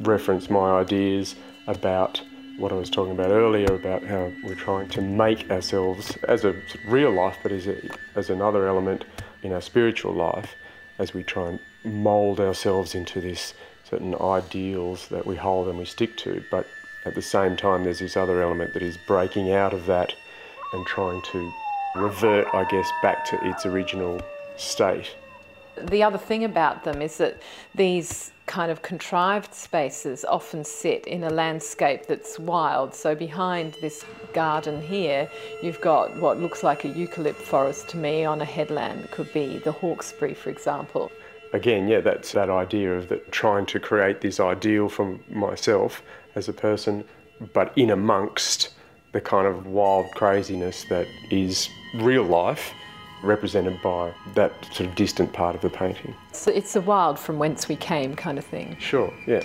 [0.00, 1.34] reference my ideas
[1.66, 2.20] about
[2.58, 6.54] what I was talking about earlier about how we're trying to make ourselves as a
[6.88, 7.76] real life, but as, a,
[8.16, 9.04] as another element
[9.42, 10.54] in our spiritual life,
[10.98, 13.54] as we try and mould ourselves into this
[13.88, 16.66] certain ideals that we hold and we stick to, but
[17.04, 20.14] at the same time, there's this other element that is breaking out of that
[20.72, 21.52] and trying to
[21.94, 24.20] revert, I guess, back to its original
[24.56, 25.14] state.
[25.76, 27.40] The other thing about them is that
[27.74, 32.94] these kind of contrived spaces often sit in a landscape that's wild.
[32.94, 35.30] So behind this garden here,
[35.62, 39.04] you've got what looks like a eucalypt forest to me on a headland.
[39.04, 41.12] It could be the Hawkesbury, for example
[41.52, 46.02] again, yeah, that's that idea of that trying to create this ideal for myself
[46.34, 47.04] as a person,
[47.52, 48.74] but in amongst
[49.12, 52.72] the kind of wild craziness that is real life
[53.22, 56.14] represented by that sort of distant part of the painting.
[56.32, 58.76] So it's the wild from whence we came kind of thing.
[58.78, 59.42] Sure, yeah.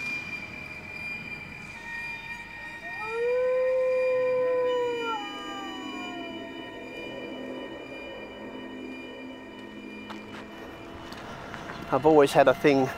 [11.93, 12.89] I've always had a thing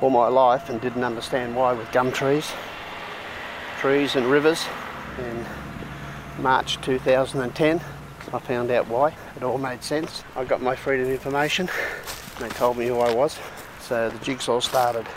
[0.00, 2.52] all my life and didn't understand why with gum trees,
[3.80, 4.64] trees and rivers.
[5.18, 5.44] In
[6.40, 7.80] March 2010,
[8.32, 9.12] I found out why.
[9.34, 10.22] It all made sense.
[10.36, 11.68] I got my freedom information.
[12.38, 13.36] They told me who I was.
[13.80, 15.08] So the jigsaw started.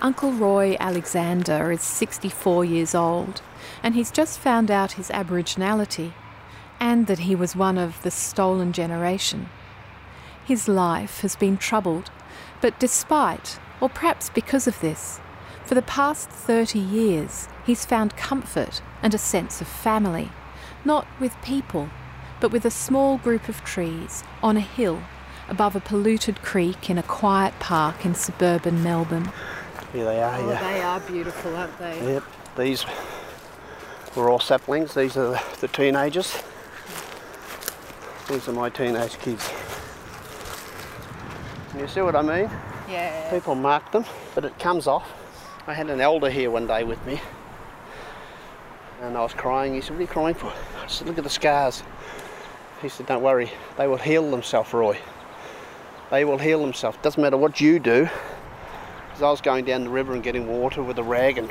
[0.00, 3.42] Uncle Roy Alexander is 64 years old
[3.82, 6.14] and he's just found out his Aboriginality
[6.80, 9.50] and that he was one of the stolen generation.
[10.44, 12.10] His life has been troubled,
[12.60, 15.20] but despite, or perhaps because of this,
[15.64, 20.30] for the past 30 years he's found comfort and a sense of family,
[20.84, 21.88] not with people,
[22.40, 25.02] but with a small group of trees on a hill
[25.48, 29.32] above a polluted creek in a quiet park in suburban Melbourne.
[29.92, 30.38] Here they are.
[30.38, 30.72] Oh, yeah.
[30.72, 32.14] they are beautiful, aren't they?
[32.14, 32.24] Yep.
[32.56, 32.84] These
[34.14, 34.94] were all saplings.
[34.94, 36.42] These are the, the teenagers.
[38.28, 39.50] These are my teenage kids.
[41.78, 42.50] You see what I mean?
[42.88, 43.30] Yeah.
[43.30, 44.04] People mark them,
[44.34, 45.10] but it comes off.
[45.66, 47.20] I had an elder here one day with me,
[49.00, 49.74] and I was crying.
[49.74, 50.52] He said, What are you crying for?
[50.82, 51.82] I said, Look at the scars.
[52.80, 54.98] He said, Don't worry, they will heal themselves, Roy.
[56.10, 56.96] They will heal themselves.
[57.02, 58.08] Doesn't matter what you do.
[59.08, 61.50] Because I was going down the river and getting water with a rag and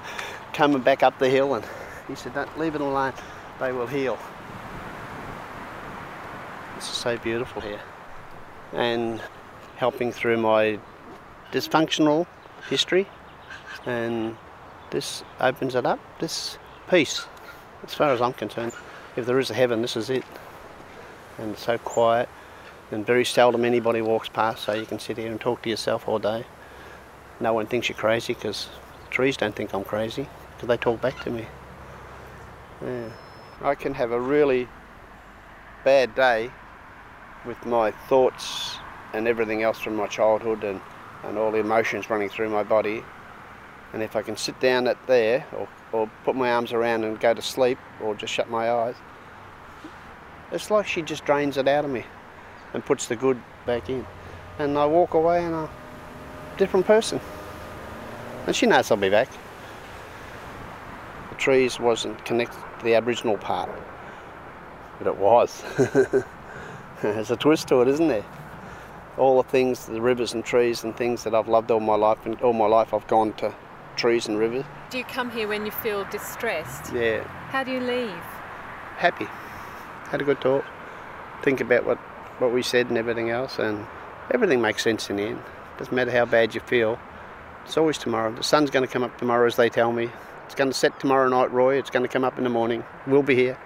[0.52, 1.64] coming back up the hill, and
[2.08, 3.14] he said, Don't leave it alone.
[3.58, 4.18] They will heal.
[6.74, 7.80] This is so beautiful here.
[8.72, 9.22] And
[9.82, 10.78] helping through my
[11.50, 12.24] dysfunctional
[12.70, 13.04] history,
[13.84, 14.36] and
[14.92, 15.98] this opens it up.
[16.20, 16.56] This
[16.88, 17.26] peace,
[17.82, 18.72] as far as I'm concerned.
[19.16, 20.22] If there is a heaven, this is it.
[21.36, 22.28] And so quiet,
[22.92, 26.06] and very seldom anybody walks past, so you can sit here and talk to yourself
[26.06, 26.44] all day.
[27.40, 28.68] No one thinks you're crazy because
[29.10, 31.44] trees don't think I'm crazy because they talk back to me.
[32.80, 33.08] Yeah.
[33.62, 34.68] I can have a really
[35.82, 36.52] bad day
[37.44, 38.78] with my thoughts
[39.12, 40.80] and everything else from my childhood and,
[41.24, 43.04] and all the emotions running through my body.
[43.92, 47.20] And if I can sit down at there or, or put my arms around and
[47.20, 48.94] go to sleep or just shut my eyes,
[50.50, 52.04] it's like she just drains it out of me
[52.72, 54.06] and puts the good back in.
[54.58, 57.20] And I walk away and I'm a different person.
[58.46, 59.28] And she knows I'll be back.
[61.30, 63.70] The trees wasn't connected to the Aboriginal part,
[64.98, 65.62] but it was.
[67.02, 68.24] There's a twist to it, isn't there?
[69.18, 72.24] All the things, the rivers and trees and things that I've loved all my life,
[72.24, 73.54] and all my life I've gone to
[73.96, 74.64] trees and rivers.
[74.90, 76.92] Do you come here when you feel distressed?
[76.94, 78.22] Yeah, How do you leave?
[78.96, 79.26] happy.
[80.10, 80.64] Had a good talk.
[81.42, 81.98] Think about what,
[82.38, 83.84] what we said and everything else, and
[84.30, 85.42] everything makes sense in the end.
[85.78, 86.98] Doesn't matter how bad you feel.
[87.64, 88.32] It's always tomorrow.
[88.32, 90.08] The sun's going to come up tomorrow, as they tell me.
[90.46, 91.76] It's going to set tomorrow night, Roy.
[91.78, 92.84] It's going to come up in the morning.
[93.06, 93.58] We'll be here,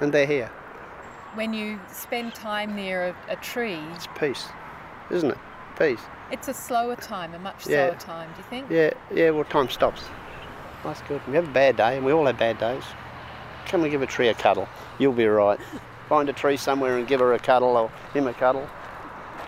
[0.00, 0.50] and they're here.
[1.34, 4.46] When you spend time near a, a tree, It's peace,
[5.10, 5.38] isn't it?
[5.78, 6.00] Peace.
[6.30, 7.86] it's a slower time, a much Yeah.
[7.88, 8.70] slower time, do you think?
[8.70, 9.30] Yeah, yeah.
[9.30, 10.04] Well, time stops.
[10.84, 11.20] That's good.
[11.26, 12.84] We have a bad day, and we all have bad days.
[13.66, 14.68] Come and give a tree a cuddle.
[14.98, 15.58] You'll be right.
[16.08, 18.68] Find a tree somewhere and give her a cuddle or him a cuddle,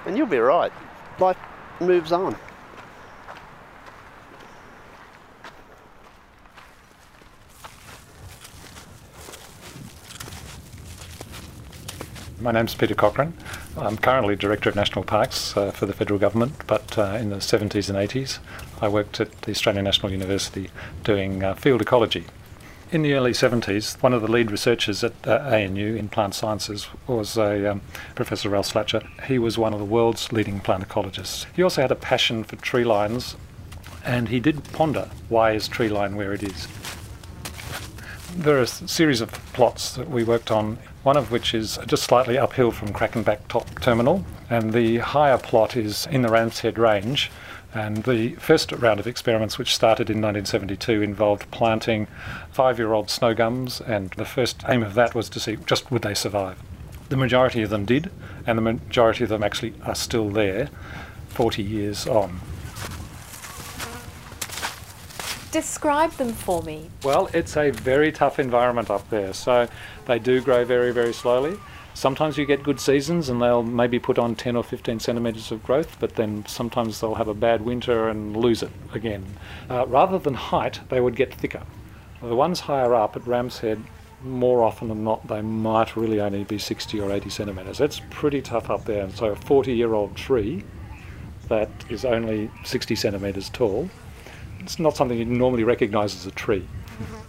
[0.06, 0.72] and you'll be right.
[1.18, 1.36] Life
[1.80, 2.36] moves on.
[12.42, 13.34] My name's Peter Cochrane.
[13.76, 17.36] I'm currently Director of National Parks uh, for the federal government, but uh, in the
[17.36, 18.40] 70s and 80s
[18.80, 20.68] I worked at the Australian National University
[21.04, 22.24] doing uh, field ecology.
[22.90, 26.88] In the early 70s, one of the lead researchers at uh, ANU in plant sciences
[27.06, 27.80] was a um,
[28.16, 29.06] Professor Ralph Slatyer.
[29.26, 31.46] He was one of the world's leading plant ecologists.
[31.54, 33.36] He also had a passion for tree lines,
[34.04, 36.66] and he did ponder why is tree line where it is.
[38.34, 42.04] There are a series of plots that we worked on, one of which is just
[42.04, 46.78] slightly uphill from Crackenback Top Terminal, and the higher plot is in the Ram's Head
[46.78, 47.30] Range.
[47.74, 52.06] And the first round of experiments, which started in 1972, involved planting
[52.50, 55.90] five year old snow gums, and the first aim of that was to see just
[55.90, 56.58] would they survive.
[57.08, 58.10] The majority of them did,
[58.46, 60.68] and the majority of them actually are still there
[61.28, 62.40] 40 years on.
[65.52, 66.88] Describe them for me.
[67.04, 69.68] Well, it's a very tough environment up there, so
[70.06, 71.58] they do grow very, very slowly.
[71.92, 75.62] Sometimes you get good seasons and they'll maybe put on 10 or 15 centimetres of
[75.62, 79.26] growth, but then sometimes they'll have a bad winter and lose it again.
[79.68, 81.64] Uh, rather than height, they would get thicker.
[82.22, 83.82] The ones higher up at Ram's Head,
[84.24, 87.76] more often than not, they might really only be 60 or 80 centimetres.
[87.76, 89.04] That's pretty tough up there.
[89.04, 90.64] And so a 40 year old tree
[91.48, 93.90] that is only 60 centimetres tall,
[94.62, 96.66] it's not something you normally recognise as a tree.
[96.98, 97.22] Mm-hmm.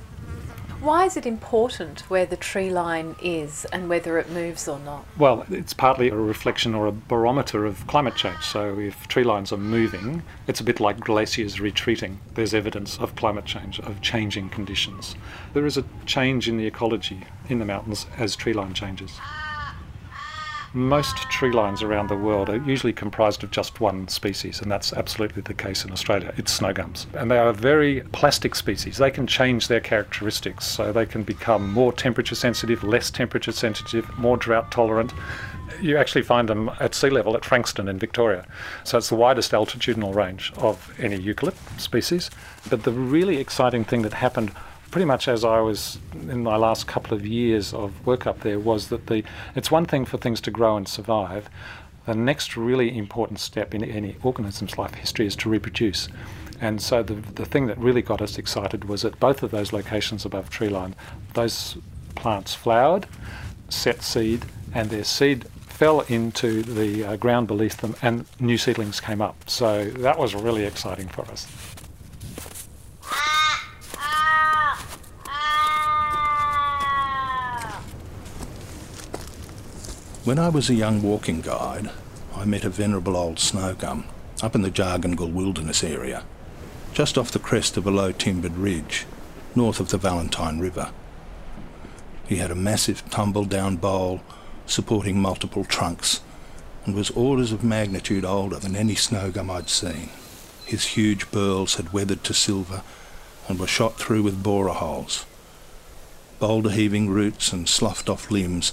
[0.83, 5.05] Why is it important where the tree line is and whether it moves or not?
[5.17, 8.43] Well, it's partly a reflection or a barometer of climate change.
[8.43, 12.19] So if tree lines are moving, it's a bit like glaciers retreating.
[12.33, 15.15] There's evidence of climate change, of changing conditions.
[15.53, 19.17] There is a change in the ecology in the mountains as tree line changes.
[20.75, 24.91] Most tree lines around the world are usually comprised of just one species, and that's
[24.91, 26.33] absolutely the case in Australia.
[26.35, 27.05] It's snow gums.
[27.13, 28.97] And they are very plastic species.
[28.97, 34.17] They can change their characteristics, so they can become more temperature sensitive, less temperature sensitive,
[34.17, 35.13] more drought tolerant.
[35.79, 38.43] You actually find them at sea level at Frankston in Victoria.
[38.83, 42.31] So it's the widest altitudinal range of any eucalypt species.
[42.71, 44.51] But the really exciting thing that happened
[44.93, 45.97] pretty much as I was
[46.29, 49.23] in my last couple of years of work up there was that the
[49.55, 51.49] it's one thing for things to grow and survive.
[52.05, 56.09] The next really important step in any organism's life history is to reproduce.
[56.61, 59.73] And so the, the thing that really got us excited was at both of those
[59.73, 60.93] locations above treeline,
[61.33, 61.75] those
[62.13, 63.07] plants flowered,
[63.69, 68.99] set seed, and their seed fell into the uh, ground beneath them, and new seedlings
[68.99, 69.49] came up.
[69.49, 71.72] So that was really exciting for us.
[80.23, 81.91] When I was a young walking guide,
[82.33, 84.05] I met a venerable old snow gum
[84.41, 86.23] up in the Jagungal Wilderness area,
[86.93, 89.05] just off the crest of a low timbered ridge,
[89.53, 90.91] north of the Valentine River.
[92.25, 94.21] He had a massive tumble down bowl
[94.65, 96.21] supporting multiple trunks
[96.85, 100.07] and was orders of magnitude older than any snow gum I'd seen.
[100.65, 102.81] His huge burls had weathered to silver
[103.49, 105.25] and were shot through with borer holes.
[106.39, 108.71] Boulder heaving roots and sloughed off limbs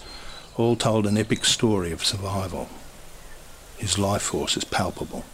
[0.61, 2.69] all told an epic story of survival.
[3.79, 5.25] His life force is palpable.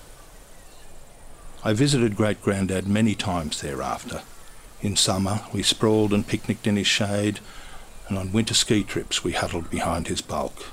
[1.65, 4.23] I visited Great Grandad many times thereafter.
[4.81, 7.41] In summer, we sprawled and picnicked in his shade,
[8.09, 10.67] and on winter ski trips, we huddled behind his bulk.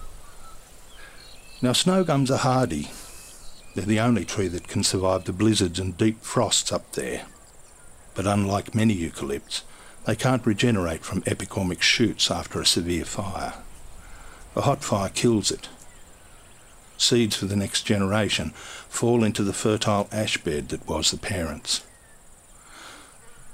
[1.61, 2.91] Now, snow gums are hardy.
[3.73, 7.25] They're the only tree that can survive the blizzards and deep frosts up there.
[8.13, 9.63] But unlike many eucalypts,
[10.05, 13.53] they can't regenerate from epicormic shoots after a severe fire.
[14.55, 15.69] A hot fire kills it.
[16.97, 18.51] Seeds for the next generation
[18.87, 21.83] fall into the fertile ash bed that was the parents.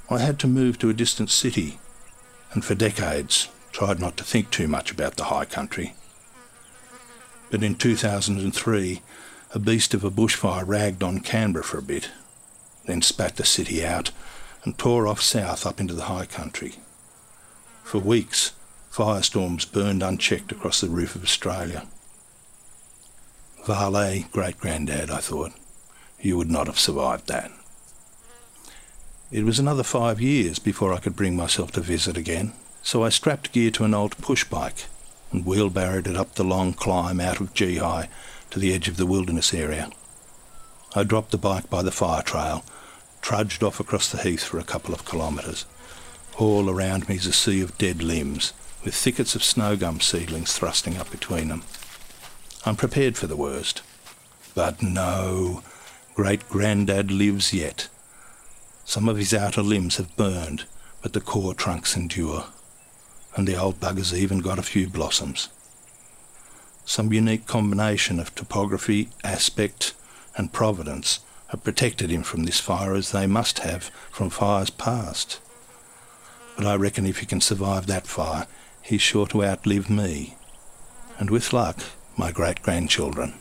[0.10, 1.80] I had to move to a distant city,
[2.52, 5.94] and for decades tried not to think too much about the high country.
[7.50, 9.02] But in 2003,
[9.54, 12.10] a beast of a bushfire ragged on Canberra for a bit,
[12.86, 14.12] then spat the city out
[14.64, 16.76] and tore off south up into the high country.
[17.84, 18.52] For weeks,
[19.00, 21.88] Firestorms burned unchecked across the roof of Australia.
[23.66, 25.54] Vale, great granddad, I thought.
[26.20, 27.50] You would not have survived that.
[29.32, 32.52] It was another five years before I could bring myself to visit again,
[32.84, 34.88] so I strapped gear to an old push bike
[35.32, 38.10] and wheelbarrowed it up the long climb out of Geehi
[38.50, 39.90] to the edge of the wilderness area.
[40.94, 42.66] I dropped the bike by the fire trail,
[43.22, 45.66] trudged off across the heath for a couple of kilometres.
[46.38, 48.52] All around me is a sea of dead limbs,
[48.84, 51.64] with thickets of snow gum seedlings thrusting up between them.
[52.66, 53.82] I'm prepared for the worst.
[54.56, 55.64] But no,
[56.16, 57.88] great granddad lives yet.
[58.84, 60.66] Some of his outer limbs have burned,
[61.02, 62.46] but the core trunks endure.
[63.36, 65.50] And the old bugger's even got a few blossoms.
[66.86, 69.94] Some unique combination of topography, aspect,
[70.36, 71.20] and providence
[71.50, 75.40] have protected him from this fire as they must have from fires past.
[76.58, 78.48] But I reckon if he can survive that fire,
[78.90, 80.36] he's sure to outlive me,
[81.20, 81.78] and with luck,
[82.18, 83.36] my great grandchildren.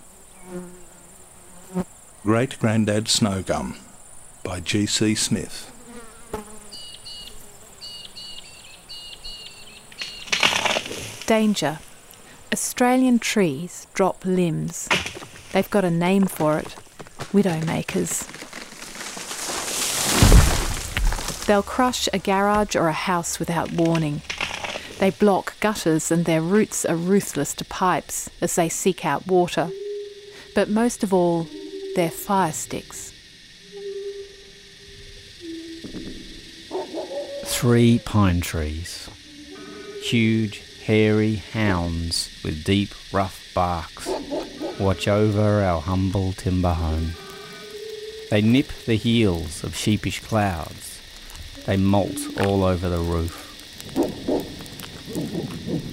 [2.23, 3.79] Great Grandad Snowgum
[4.45, 5.15] by G.C.
[5.15, 5.73] Smith.
[11.27, 11.79] Danger.
[12.53, 14.87] Australian trees drop limbs.
[15.53, 16.77] They've got a name for it
[17.33, 18.27] widowmakers.
[21.47, 24.21] They'll crush a garage or a house without warning.
[24.99, 29.71] They block gutters and their roots are ruthless to pipes as they seek out water.
[30.55, 31.47] But most of all,
[31.95, 33.13] they're fire sticks.
[37.45, 39.09] Three pine trees.
[40.03, 44.09] Huge, hairy hounds with deep, rough barks
[44.79, 47.13] watch over our humble timber home.
[48.31, 51.01] They nip the heels of sheepish clouds.
[51.67, 53.48] They molt all over the roof.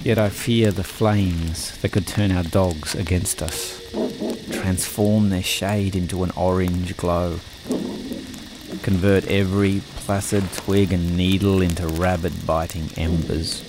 [0.06, 3.82] Yet I fear the flames that could turn our dogs against us,
[4.52, 7.40] transform their shade into an orange glow.
[8.82, 13.64] convert every placid twig and needle into rabid biting embers.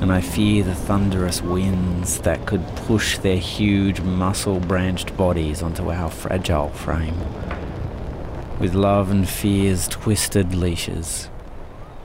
[0.00, 5.92] And I fear the thunderous winds that could push their huge muscle branched bodies onto
[5.92, 7.20] our fragile frame.
[8.58, 11.28] With love and fear's twisted leashes,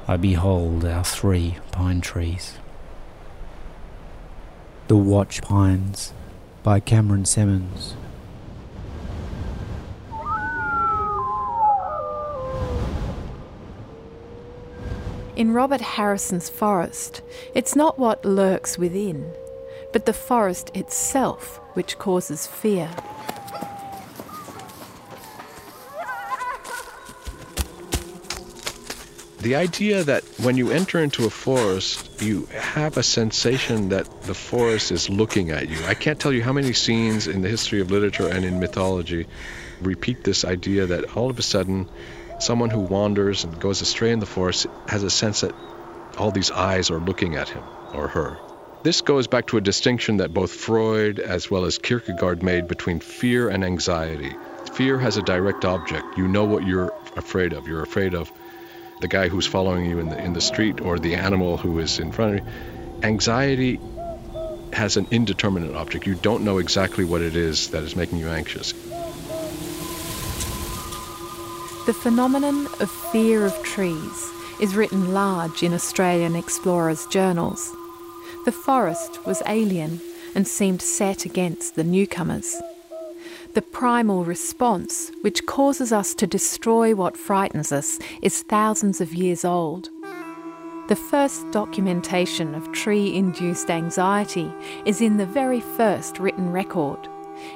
[0.10, 2.60] I behold our three pine trees.
[4.88, 6.14] The Watch Pines
[6.64, 7.96] by Cameron Semmens.
[15.36, 17.22] In Robert Harrison's forest,
[17.54, 19.34] it's not what lurks within,
[19.92, 22.90] but the forest itself which causes fear.
[29.48, 34.34] The idea that when you enter into a forest, you have a sensation that the
[34.34, 35.78] forest is looking at you.
[35.86, 39.26] I can't tell you how many scenes in the history of literature and in mythology
[39.80, 41.88] repeat this idea that all of a sudden
[42.42, 45.56] someone who wanders and goes astray in the forest has a sense that
[46.18, 48.38] all these eyes are looking at him or her.
[48.84, 53.00] This goes back to a distinction that both Freud as well as Kierkegaard made between
[53.00, 54.36] fear and anxiety.
[54.74, 56.18] Fear has a direct object.
[56.18, 57.66] You know what you're afraid of.
[57.66, 58.30] You're afraid of
[59.00, 62.00] the guy who's following you in the in the street or the animal who is
[62.00, 62.52] in front of you.
[63.04, 63.80] Anxiety
[64.74, 66.06] has an indeterminate object.
[66.06, 68.74] You don't know exactly what it is that is making you anxious.
[71.86, 77.74] The phenomenon of fear of trees is written large in Australian explorers' journals.
[78.46, 80.02] The forest was alien
[80.36, 82.62] and seemed set against the newcomers
[83.58, 89.44] the primal response, which causes us to destroy what frightens us, is thousands of years
[89.44, 89.90] old.
[90.90, 94.54] The first documentation of tree induced anxiety
[94.86, 97.00] is in the very first written record.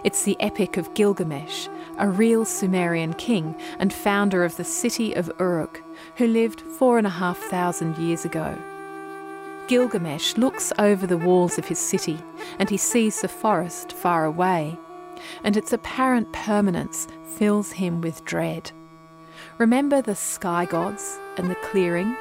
[0.03, 1.67] It's the Epic of Gilgamesh,
[1.99, 5.83] a real Sumerian king and founder of the city of Uruk,
[6.15, 8.57] who lived four and a half thousand years ago.
[9.67, 12.17] Gilgamesh looks over the walls of his city
[12.57, 14.79] and he sees the forest far away
[15.43, 17.07] and its apparent permanence
[17.37, 18.71] fills him with dread.
[19.57, 22.15] Remember the sky gods and the clearing?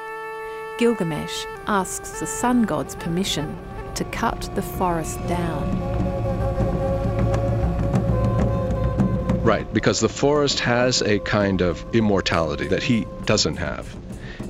[0.77, 3.57] Gilgamesh asks the sun god's permission
[3.95, 6.01] to cut the forest down.
[9.43, 13.95] Right, because the forest has a kind of immortality that he doesn't have.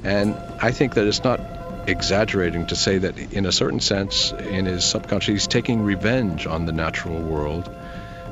[0.04, 1.40] And I think that it's not
[1.88, 6.66] exaggerating to say that, in a certain sense, in his subconscious, he's taking revenge on
[6.66, 7.70] the natural world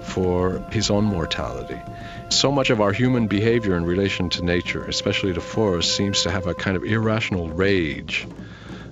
[0.10, 1.80] for his own mortality.
[2.30, 6.32] So much of our human behavior in relation to nature, especially to forests, seems to
[6.32, 8.28] have a kind of irrational rage,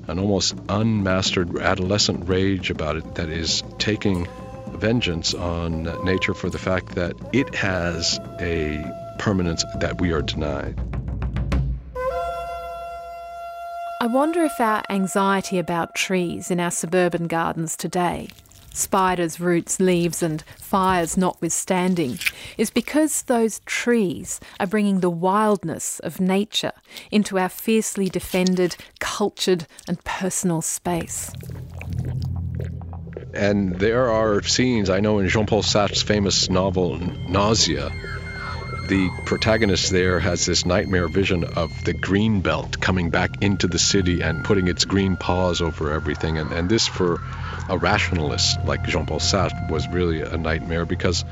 [0.07, 4.28] an almost unmastered adolescent rage about it that is taking
[4.70, 8.84] vengeance on nature for the fact that it has a
[9.20, 10.80] permanence that we are denied.
[13.99, 18.30] I wonder if our anxiety about trees in our suburban gardens today
[18.78, 22.19] spiders, roots, leaves, and fires notwithstanding,
[22.57, 26.73] is because those trees are bringing the wildness of nature
[27.11, 31.32] into our fiercely defended, cultured, and personal space.
[33.34, 37.91] And there are scenes, I know in Jean Paul Sartre's famous novel Nausea,
[38.88, 43.79] the protagonist there has this nightmare vision of the green belt coming back into the
[43.79, 46.38] city and putting its green paws over everything.
[46.38, 47.21] And, and this, for
[47.69, 51.25] a rationalist like Jean Paul Sartre, was really a nightmare because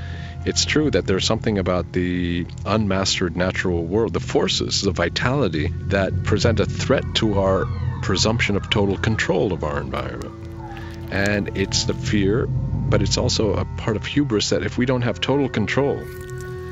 [0.45, 6.23] it's true that there's something about the unmastered natural world, the forces, the vitality that
[6.23, 7.65] present a threat to our
[8.01, 11.11] presumption of total control of our environment.
[11.11, 15.03] And it's the fear, but it's also a part of hubris that if we don't
[15.03, 16.03] have total control,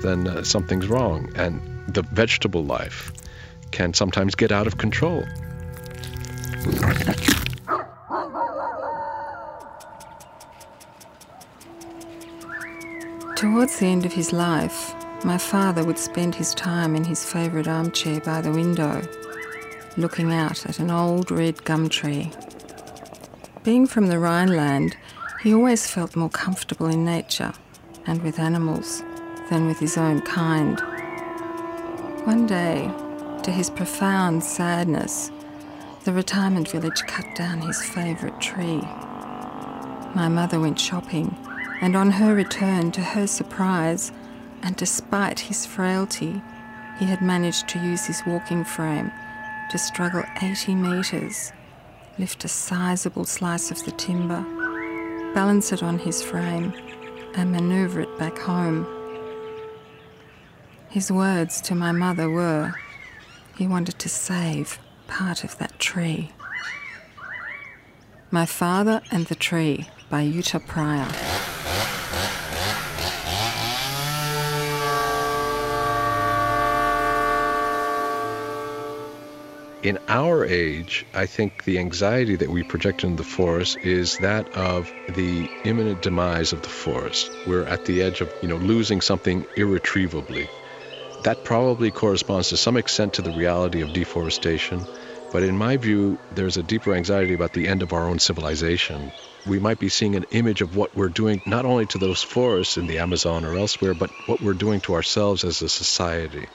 [0.04, 1.32] then uh, something's wrong.
[1.36, 3.12] And the vegetable life
[3.72, 5.24] can sometimes get out of control.
[13.36, 14.93] Towards the end of his life,
[15.26, 19.01] my father would spend his time in his favourite armchair by the window,
[19.97, 22.32] looking out at an old red gum tree.
[23.64, 24.95] Being from the Rhineland,
[25.41, 27.54] he always felt more comfortable in nature
[28.06, 29.04] and with animals
[29.49, 30.79] than with his own kind.
[32.25, 32.91] One day,
[33.43, 35.31] to his profound sadness,
[36.03, 38.81] the retirement village cut down his favourite tree.
[40.15, 41.35] My mother went shopping
[41.83, 44.13] and on her return, to her surprise,
[44.61, 46.41] and despite his frailty,
[46.97, 49.11] he had managed to use his walking frame
[49.69, 51.51] to struggle 80 metres,
[52.17, 54.41] lift a sizable slice of the timber,
[55.33, 56.73] balance it on his frame,
[57.35, 58.87] and manoeuvre it back home.
[60.93, 62.75] His words to my mother were
[63.57, 64.77] he wanted to save
[65.07, 66.29] part of that tree.
[68.29, 71.07] My Father and the Tree by Jutta Pryor.
[79.81, 84.47] In our age, I think the anxiety that we project into the forest is that
[84.55, 87.31] of the imminent demise of the forest.
[87.47, 90.47] We're at the edge of, you know, losing something irretrievably.
[91.24, 94.88] That probably corresponds to some extent to the reality of deforestation,
[95.32, 99.13] but in my view, there's a deeper anxiety about the end of our own civilization.
[99.45, 102.78] We might be seeing an image of what we're doing not only to those forests
[102.78, 106.49] in the Amazon or elsewhere, but what we're doing to ourselves as a society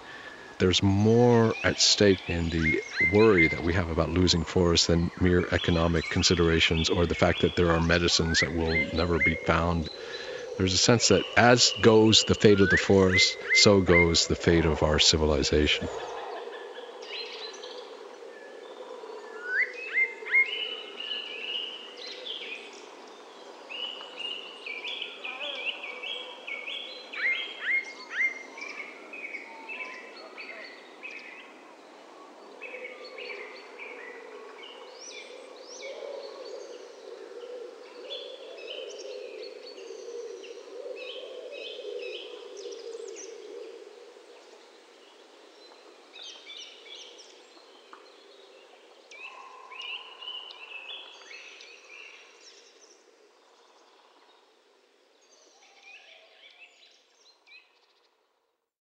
[0.59, 5.49] there's more at stake in the worry that we have about losing forests than mere
[5.53, 9.89] economic considerations or the fact that there are medicines that will never be found.
[10.59, 14.67] There's a sense that as goes the fate of the forest, so goes the fate
[14.67, 15.89] of our civilization.